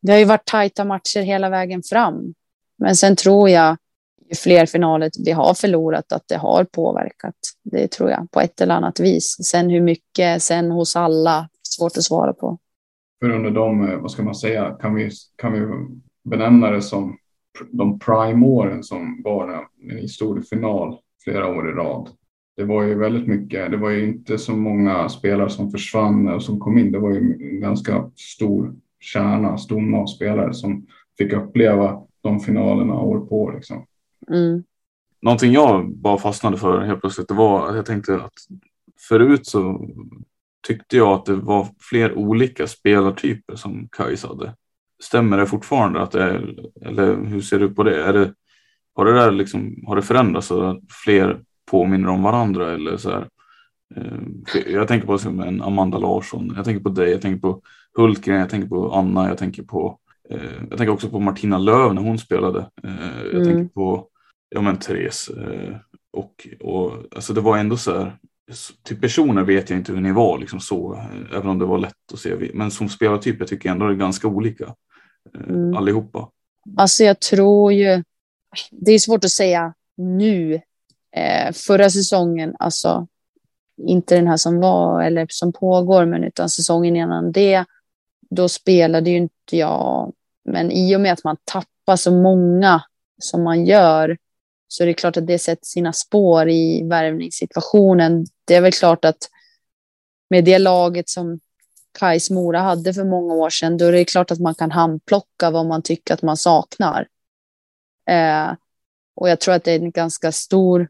[0.00, 2.34] det har ju varit tajta matcher hela vägen fram.
[2.78, 3.76] Men sen tror jag,
[4.30, 7.34] ju fler finaler vi har förlorat, att det har påverkat.
[7.64, 9.36] Det tror jag på ett eller annat vis.
[9.44, 12.58] Sen hur mycket, sen hos alla, svårt att svara på.
[13.20, 15.60] För under de, eh, vad ska man säga, kan vi, kan vi
[16.30, 17.16] benämna det som
[17.70, 19.68] de prime-åren som var
[20.02, 22.08] en stor final flera år i rad
[22.58, 23.70] det var ju väldigt mycket.
[23.70, 26.92] Det var ju inte så många spelare som försvann och som kom in.
[26.92, 30.86] Det var ju en ganska stor kärna, stor masspelare spelare som
[31.18, 33.52] fick uppleva de finalerna år på år.
[33.52, 33.84] Liksom.
[34.30, 34.64] Mm.
[35.22, 38.32] Någonting jag bara fastnade för helt plötsligt, det var att jag tänkte att
[39.08, 39.88] förut så
[40.66, 44.54] tyckte jag att det var fler olika spelartyper som Kais hade.
[45.02, 48.04] Stämmer det fortfarande att det är, eller hur ser du på det?
[48.04, 48.34] Är det
[48.98, 53.10] har det där liksom, har det förändrats så att fler påminner om varandra eller så
[53.10, 53.28] här.
[53.96, 57.62] Eh, jag tänker på som en Amanda Larsson, jag tänker på dig, jag tänker på
[57.96, 59.98] Hultgren, jag tänker på Anna, jag tänker på
[60.30, 60.38] eh,
[60.70, 62.58] jag tänker också på Martina Löv när hon spelade.
[62.58, 63.44] Eh, jag mm.
[63.44, 64.06] tänker på
[64.48, 65.30] ja, men Therese.
[66.12, 68.18] Och, och alltså det var ändå så här.
[68.82, 72.12] Till personer vet jag inte hur ni var liksom så, även om det var lätt
[72.12, 72.50] att se.
[72.54, 74.74] Men som spelartyp jag tycker jag ändå det är ganska olika
[75.48, 75.76] mm.
[75.76, 76.28] allihopa.
[76.76, 78.02] Alltså jag tror ju,
[78.70, 80.54] det är svårt att säga nu,
[81.16, 83.06] eh, förra säsongen, alltså
[83.86, 87.64] inte den här som var eller som pågår, men utan säsongen innan det,
[88.30, 90.12] då spelade ju inte jag.
[90.44, 92.82] Men i och med att man tappar så många
[93.18, 94.16] som man gör
[94.68, 98.26] så är det klart att det sätter sina spår i värvningssituationen.
[98.44, 99.18] Det är väl klart att
[100.30, 101.40] med det laget som
[101.98, 105.50] Kais Mora hade för många år sedan, då är det klart att man kan handplocka
[105.50, 107.06] vad man tycker att man saknar.
[108.10, 108.52] Eh,
[109.14, 110.88] och jag tror att det är en ganska stor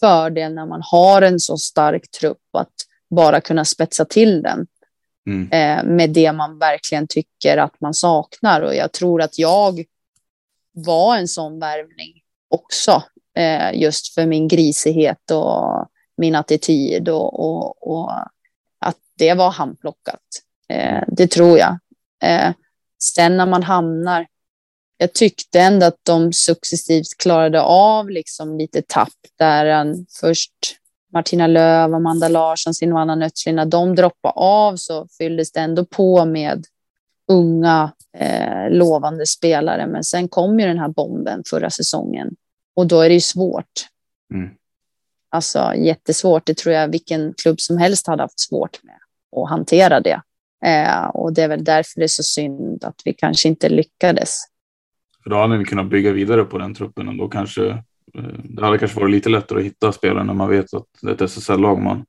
[0.00, 2.72] fördel när man har en så stark trupp att
[3.10, 4.66] bara kunna spetsa till den
[5.26, 5.50] mm.
[5.52, 8.60] eh, med det man verkligen tycker att man saknar.
[8.60, 9.84] Och jag tror att jag
[10.72, 12.19] var en sån värvning
[12.50, 13.02] också,
[13.36, 18.12] eh, just för min grisighet och min attityd och, och, och
[18.78, 20.20] att det var handplockat.
[20.68, 21.78] Eh, det tror jag.
[22.22, 22.52] Eh,
[22.98, 24.26] sen när man hamnar
[25.00, 29.66] jag tyckte ändå att de successivt klarade av liksom lite tapp där.
[29.66, 30.52] Eh, först
[31.12, 36.24] Martina Löv, Amanda Larsson, Silvana Nötslina, när de droppade av så fylldes det ändå på
[36.24, 36.64] med
[37.30, 39.86] unga eh, lovande spelare.
[39.86, 42.30] Men sen kom ju den här bomben förra säsongen
[42.74, 43.86] och då är det ju svårt.
[44.34, 44.50] Mm.
[45.30, 46.46] Alltså jättesvårt.
[46.46, 48.98] Det tror jag vilken klubb som helst hade haft svårt med
[49.42, 50.20] att hantera det.
[50.64, 54.36] Eh, och det är väl därför det är så synd att vi kanske inte lyckades.
[55.22, 57.68] För då hade ni kunnat bygga vidare på den truppen och då kanske
[58.14, 61.08] eh, det hade kanske varit lite lättare att hitta spelare när man vet att det
[61.08, 62.04] är ett SSL-lag man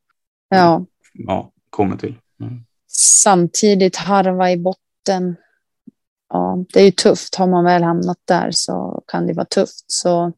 [0.49, 0.86] ja.
[1.13, 2.15] Ja, kommer till.
[2.41, 2.63] Mm.
[2.88, 4.91] Samtidigt harva i botten.
[6.30, 7.36] Ja, det är ju tufft.
[7.36, 9.86] Har man väl hamnat där så kan det vara tufft.
[9.88, 10.34] Så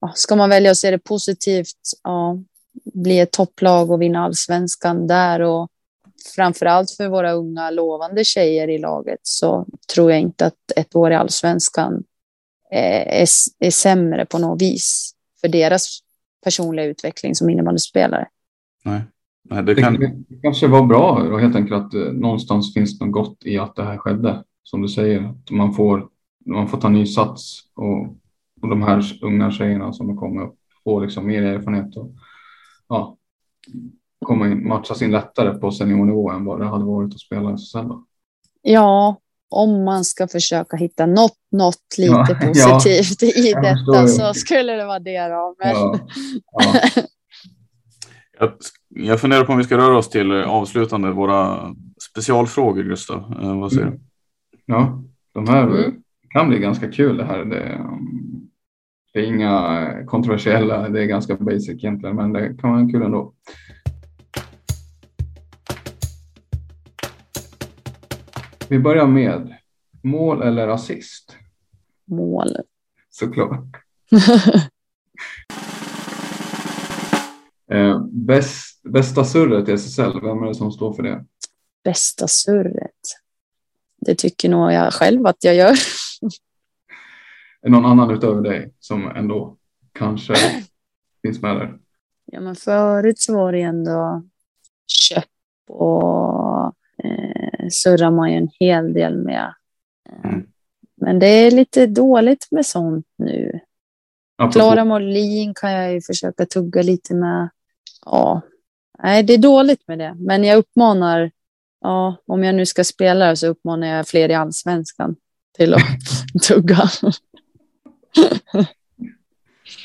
[0.00, 2.38] ja, ska man välja att se det positivt, ja,
[2.94, 5.70] bli ett topplag och vinna allsvenskan där och
[6.34, 10.96] framför allt för våra unga lovande tjejer i laget så tror jag inte att ett
[10.96, 12.04] år i allsvenskan
[12.72, 13.28] eh, är, är,
[13.58, 15.98] är sämre på något vis för deras
[16.44, 18.28] personliga utveckling som innebandyspelare.
[18.84, 19.02] Nej.
[19.50, 20.00] Nej, det, kan...
[20.00, 23.76] det, kanske var bra och helt enkelt att eh, någonstans finns något gott i att
[23.76, 24.44] det här skedde.
[24.62, 26.08] Som du säger, att man får,
[26.46, 28.02] man får ta ny sats och,
[28.62, 32.10] och de här unga tjejerna som kommer upp får liksom mer erfarenhet och
[32.88, 33.16] ja,
[34.24, 37.54] komma in, matcha sin lättare på seniornivå än vad det hade varit att spela i
[37.54, 37.86] SSL.
[38.62, 39.20] Ja,
[39.50, 44.72] om man ska försöka hitta något, något lite ja, positivt ja, i detta så skulle
[44.72, 45.54] det vara det då.
[45.58, 45.74] Men...
[48.38, 48.54] Ja,
[48.94, 51.74] jag, funderar på om vi ska röra oss till avslutande våra
[52.10, 53.34] specialfrågor, Gustav.
[53.42, 54.00] Eh, vad säger du?
[54.66, 56.02] Ja, de här mm.
[56.28, 57.44] kan bli ganska kul det här.
[57.44, 57.80] Det,
[59.12, 63.32] det är inga kontroversiella, det är ganska basic egentligen, men det kan vara kul ändå.
[68.68, 69.54] Vi börjar med
[70.02, 71.36] mål eller assist?
[72.04, 72.56] Mål.
[73.10, 73.64] Såklart.
[77.70, 81.24] eh, bäst, bästa surret i SSL, vem är det som står för det?
[81.84, 82.90] Bästa surret?
[83.96, 85.70] Det tycker nog jag själv att jag gör.
[87.62, 89.56] är någon annan utöver dig som ändå
[89.92, 90.34] kanske
[91.22, 91.78] finns med där?
[92.24, 94.22] Ja, men förut så var det ändå
[94.86, 95.24] köp
[95.68, 96.74] och
[97.70, 99.54] surrar man ju en hel del med.
[100.24, 100.46] Mm.
[100.96, 103.60] Men det är lite dåligt med sånt nu.
[104.52, 107.48] Klara Molin kan jag ju försöka tugga lite med.
[108.04, 108.42] Ja,
[109.02, 110.14] nej, det är dåligt med det.
[110.18, 111.30] Men jag uppmanar,
[111.80, 115.16] ja, om jag nu ska spela så uppmanar jag fler i allsvenskan
[115.56, 115.80] till att
[116.48, 116.82] tugga.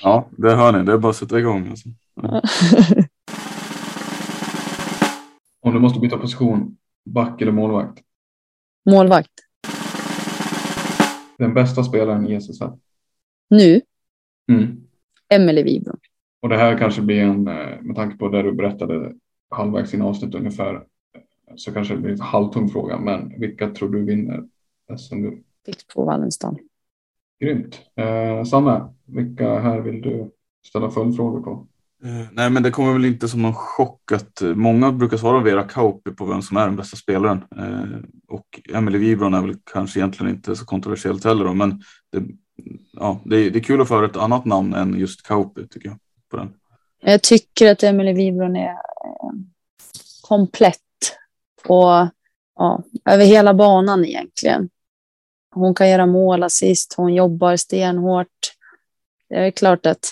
[0.03, 0.83] ja, det hör ni.
[0.85, 1.69] Det är bara att sätta igång.
[1.69, 1.89] Alltså.
[5.61, 7.99] Om du måste byta position, Back eller målvakt?
[8.89, 9.31] Målvakt.
[11.37, 12.69] Den bästa spelaren i SSL?
[13.49, 13.81] Nu?
[14.51, 14.81] Mm.
[15.29, 15.99] Emelie Wibron.
[16.41, 19.13] Och det här kanske blir en, eh, med tanke på det du berättade
[19.49, 20.83] halvvägs in avsnitt ungefär,
[21.55, 24.43] så kanske det blir en halvtung fråga, men vilka tror du vinner
[24.97, 25.43] SM-guld?
[25.65, 26.57] Pixbo Wallenstam.
[27.39, 27.81] Grymt.
[27.95, 30.31] Eh, Sanna, vilka här vill du
[30.67, 31.67] ställa följdfrågor på?
[32.05, 35.43] Uh, nej, men det kommer väl inte som någon chock att uh, många brukar svara
[35.43, 37.43] Vera Kauppi på vem som är den bästa spelaren.
[38.27, 41.81] Och Emily Wibron är väl kanske egentligen inte så kontroversiellt heller då, men
[42.11, 42.23] det,
[42.93, 45.89] ja, det, är, det är kul att föra ett annat namn än just Kauppi tycker
[45.89, 45.97] jag.
[46.29, 46.53] På den.
[47.01, 48.75] Jag tycker att Emily Wibron är
[50.21, 50.79] komplett
[51.67, 52.07] och
[52.55, 54.69] ja, över hela banan egentligen.
[55.51, 58.27] Hon kan göra mål, assist, hon jobbar stenhårt.
[59.29, 60.05] Det är klart att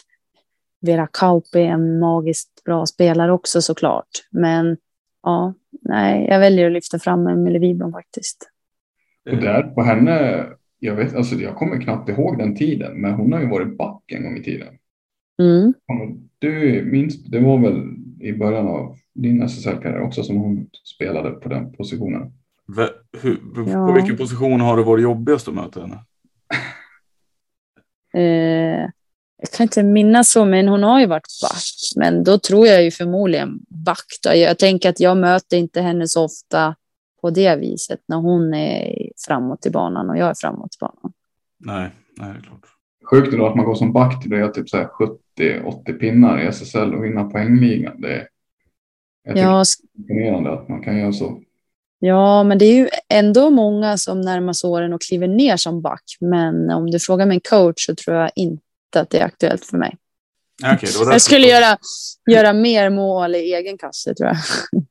[0.82, 4.10] Vera Kauppi är en magiskt bra spelare också såklart.
[4.32, 4.78] Men
[5.24, 8.50] ja, nej, jag väljer att lyfta fram Emelie Wibron faktiskt.
[9.30, 10.46] Och där på henne
[10.80, 14.04] jag vet, alltså jag kommer knappt ihåg den tiden, men hon har ju varit back
[14.12, 14.68] en gång i tiden.
[15.42, 15.74] Mm.
[16.40, 17.84] Du minns, det var väl
[18.20, 22.32] i början av din SSL-karriär också som hon spelade på den positionen?
[22.68, 22.90] Ve,
[23.22, 23.88] hur, Ja.
[23.88, 26.00] På vilken position har det varit jobbigast att möta henne?
[28.14, 28.90] Eh,
[29.38, 31.64] jag kan inte minnas så, men hon har ju varit back.
[31.96, 34.06] Men då tror jag ju förmodligen back.
[34.24, 34.36] Då.
[34.36, 36.76] Jag tänker att jag möter inte henne så ofta
[37.22, 41.14] på det viset när hon är framåt i banan och jag är framåt i banan.
[41.58, 42.77] Nej, nej det är klart.
[43.10, 44.90] Sjukt då att man går som back till det är typ så här
[45.40, 48.02] 70-80 pinnar i SSL och vinna poängligan.
[48.02, 48.28] Det är,
[49.24, 51.42] Ja, det är imponerande att man kan göra så.
[52.00, 55.82] Ja, men det är ju ändå många som närmar sig åren och kliver ner som
[55.82, 56.04] back.
[56.20, 59.78] Men om du frågar min coach så tror jag inte att det är aktuellt för
[59.78, 59.98] mig.
[60.62, 61.78] Var Jag skulle göra,
[62.32, 64.38] göra mer mål i egen kasse tror jag.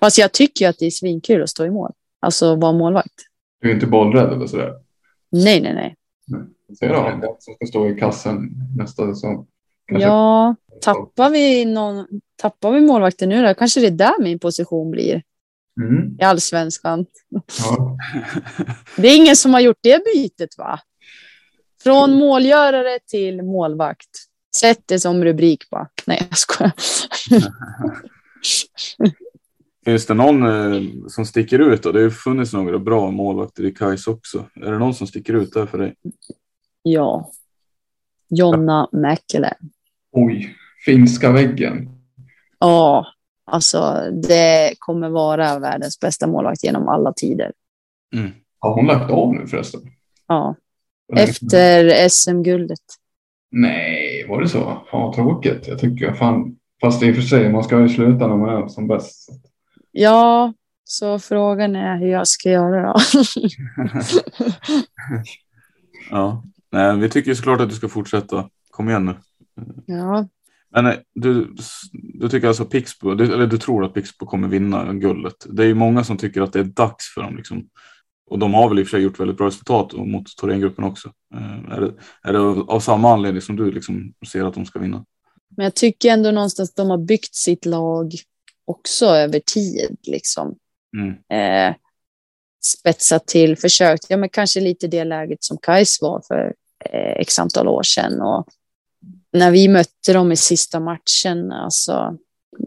[0.00, 1.92] Fast jag tycker ju att det är svinkul att stå i mål.
[2.20, 3.14] Alltså vara målvakt.
[3.60, 4.72] Du är inte bollrädd eller sådär.
[5.30, 5.96] Nej, nej, nej.
[6.78, 9.46] Se då, den som ska stå i kassen nästa säsong.
[9.86, 12.06] Kanske- Ja, tappar vi, någon,
[12.36, 13.54] tappar vi målvakten nu då?
[13.54, 15.22] Kanske det är där min position blir
[15.80, 16.16] Mm.
[16.20, 17.06] i allsvenskan.
[17.28, 17.98] Ja.
[18.96, 20.80] Det är ingen som har gjort det bytet va?
[21.82, 24.08] Från målgörare till målvakt.
[24.56, 25.88] Sätt det som rubrik bara.
[26.06, 26.72] Nej, jag skojar.
[29.84, 31.82] Finns det någon eh, som sticker ut?
[31.82, 31.92] Då?
[31.92, 34.44] Det har ju funnits några bra målvakter i Kais också.
[34.54, 35.94] Är det någon som sticker ut där för dig?
[36.82, 37.30] Ja.
[38.28, 39.54] Jonna Mäkelä.
[40.12, 40.54] Oj,
[40.84, 41.88] finska väggen.
[42.58, 43.06] Ja,
[43.44, 47.52] alltså det kommer vara världens bästa målvakt genom alla tider.
[48.16, 48.30] Mm.
[48.58, 49.80] Har hon lagt av nu förresten?
[50.28, 50.54] Ja,
[51.16, 52.80] efter SM-guldet.
[53.50, 54.86] Nej, var det så?
[54.90, 55.68] Fan tråkigt.
[55.68, 56.56] Jag tycker fan.
[56.80, 59.28] Fast i och för sig, man ska ju sluta när man är som bäst.
[59.90, 60.52] Ja,
[60.84, 63.00] så frågan är hur jag ska göra då.
[66.10, 66.42] Ja.
[66.70, 68.48] Nej, vi tycker ju såklart att du ska fortsätta.
[68.70, 69.14] Kom igen nu.
[69.86, 70.28] ja,
[70.70, 71.54] Men eh, du,
[71.92, 75.46] du tycker alltså Pixbo, eller du tror att Pixbo kommer vinna guldet.
[75.48, 77.36] Det är ju många som tycker att det är dags för dem.
[77.36, 77.68] Liksom.
[78.26, 81.12] Och de har väl i och för sig gjort väldigt bra resultat mot Thorengruppen också.
[81.34, 84.78] Eh, är, det, är det av, samma anledning som du liksom ser att de ska
[84.78, 85.04] vinna?
[85.56, 88.12] men jag tycker ändå någonstans att de har byggt sitt lag
[88.64, 89.96] också över tid.
[90.02, 90.56] Liksom.
[90.96, 91.10] Mm.
[91.70, 91.76] eh,
[92.64, 96.54] spetsat till, försökt, ja men kanske lite det läget som Kais var för
[97.16, 98.20] x antal år sedan.
[98.20, 98.46] Och
[99.32, 102.16] när vi mötte dem i sista matchen, alltså,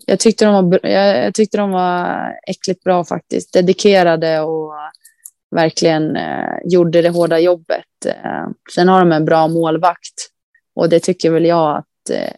[0.05, 4.73] jag tyckte de var, jag, jag tyckte de var äckligt bra faktiskt, dedikerade och
[5.51, 8.05] verkligen eh, gjorde det hårda jobbet.
[8.05, 10.29] Eh, sen har de en bra målvakt
[10.75, 12.33] och det tycker väl jag att eh,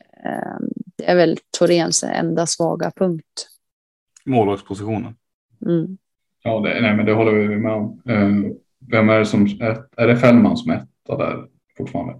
[0.98, 3.48] det är väl Torens enda svaga punkt.
[4.26, 5.16] Målvaktspositionen.
[5.66, 5.98] Mm.
[6.44, 8.02] Ja, det, nej, men det håller vi med om.
[8.10, 8.56] Eh,
[8.92, 11.48] Vem är det som är, är det Fällman som är etta där
[11.78, 12.20] fortfarande?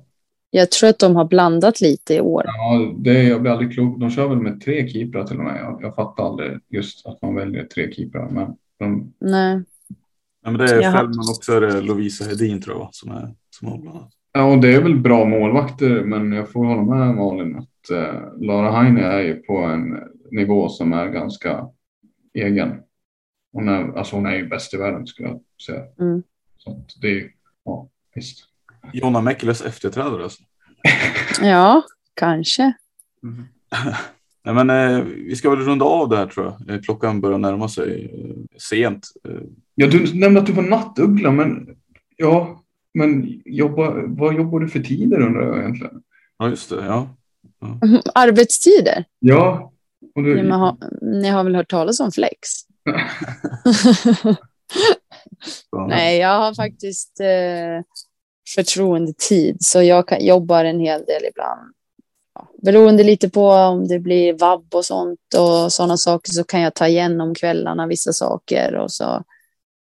[0.50, 2.44] Jag tror att de har blandat lite i år.
[2.46, 4.00] Ja, det jag blir aldrig klok.
[4.00, 5.62] De kör väl med tre keeprar till och med.
[5.62, 8.30] Jag, jag fattar aldrig just att man väljer tre keeprar.
[8.30, 9.64] Men de, Nej.
[10.44, 10.92] Ja, men det är.
[10.92, 14.62] Fällman och så är det Lovisa Hedin tror jag som, är, som har ja, och
[14.62, 19.02] det är väl bra målvakter, men jag får hålla med Malin att eh, Lara Heine
[19.02, 20.00] är ju på en
[20.32, 21.68] nivå som är ganska
[22.34, 22.82] egen.
[23.54, 25.84] Hon är, alltså hon är ju bäst i världen skulle jag säga.
[26.00, 26.24] Mm.
[26.58, 27.32] Så att det är,
[27.64, 28.55] ja, visst.
[28.94, 30.44] Jonna Mäkeles efterträdare alltså.
[31.42, 31.84] Ja,
[32.14, 32.74] kanske.
[34.46, 36.76] Nej, men, eh, vi ska väl runda av det här tror jag.
[36.76, 39.08] Eh, Klockan börjar närma sig eh, sent.
[39.30, 39.36] Eh,
[39.76, 41.68] Ja, du nämnde att du var nattuggla, men
[42.18, 42.64] ja,
[42.94, 46.02] men jobba, vad jobbar du för tider undrar jag egentligen?
[46.38, 46.86] ja, just det.
[46.86, 47.10] Ja.
[48.16, 49.06] Arbetstider?
[49.20, 49.72] Ja,
[50.16, 52.40] du, Ja, men ha, ni har väl hört talas om flex?
[55.88, 57.84] Nej, jag har faktiskt eh,
[58.56, 61.74] förtroendetid, så jag kan, jobbar en hel del ibland.
[62.36, 66.62] Ja, beroende lite på om det blir vabb och sånt och sådana saker så kan
[66.62, 69.24] jag ta igen om kvällarna vissa saker och så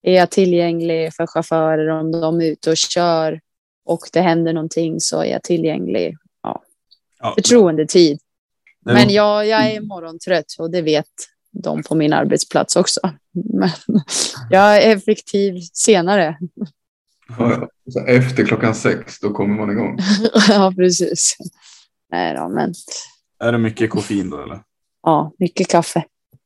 [0.02, 3.40] är jag tillgänglig för chaufförer om de är ute och kör
[3.84, 6.16] och det händer någonting så är jag tillgänglig.
[6.42, 6.62] ja,
[7.34, 8.18] Förtroendetid.
[8.84, 11.06] det är Men nog- jag, jag är morgontrött och det vet
[11.52, 13.00] de på min arbetsplats också.
[13.32, 13.70] Men
[14.50, 16.38] jag är effektiv senare.
[17.38, 17.68] Ja,
[18.06, 19.98] efter klockan sex, då kommer man igång.
[20.48, 21.36] ja, precis.
[22.12, 22.72] Nej då, men
[23.40, 24.60] Är det mycket koffein då eller?
[25.02, 26.04] ja, mycket kaffe.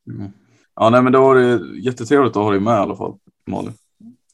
[0.09, 0.31] Mm.
[0.75, 3.15] Ja, nej, men det var det jättetrevligt att ha dig med i alla fall,
[3.47, 3.73] Malin.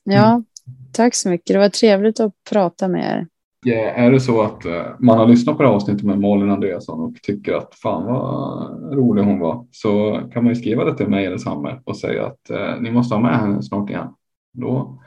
[0.03, 0.43] Ja,
[0.91, 1.53] tack så mycket.
[1.53, 3.27] Det var trevligt att prata med er.
[3.65, 6.51] Ja, är det så att eh, man har lyssnat på det här avsnittet med Malin
[6.51, 10.97] Andreasson och tycker att fan vad rolig hon var så kan man ju skriva det
[10.97, 14.07] till mig eller Samme och säga att eh, ni måste ha med henne snart igen.
[14.53, 15.01] Då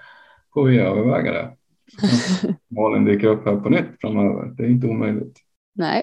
[0.55, 1.51] får vi överväga det.
[2.77, 4.55] Malin dyker upp här på nytt framöver.
[4.57, 5.39] Det är inte omöjligt.
[5.75, 6.03] Nej.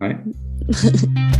[0.00, 0.18] Nej.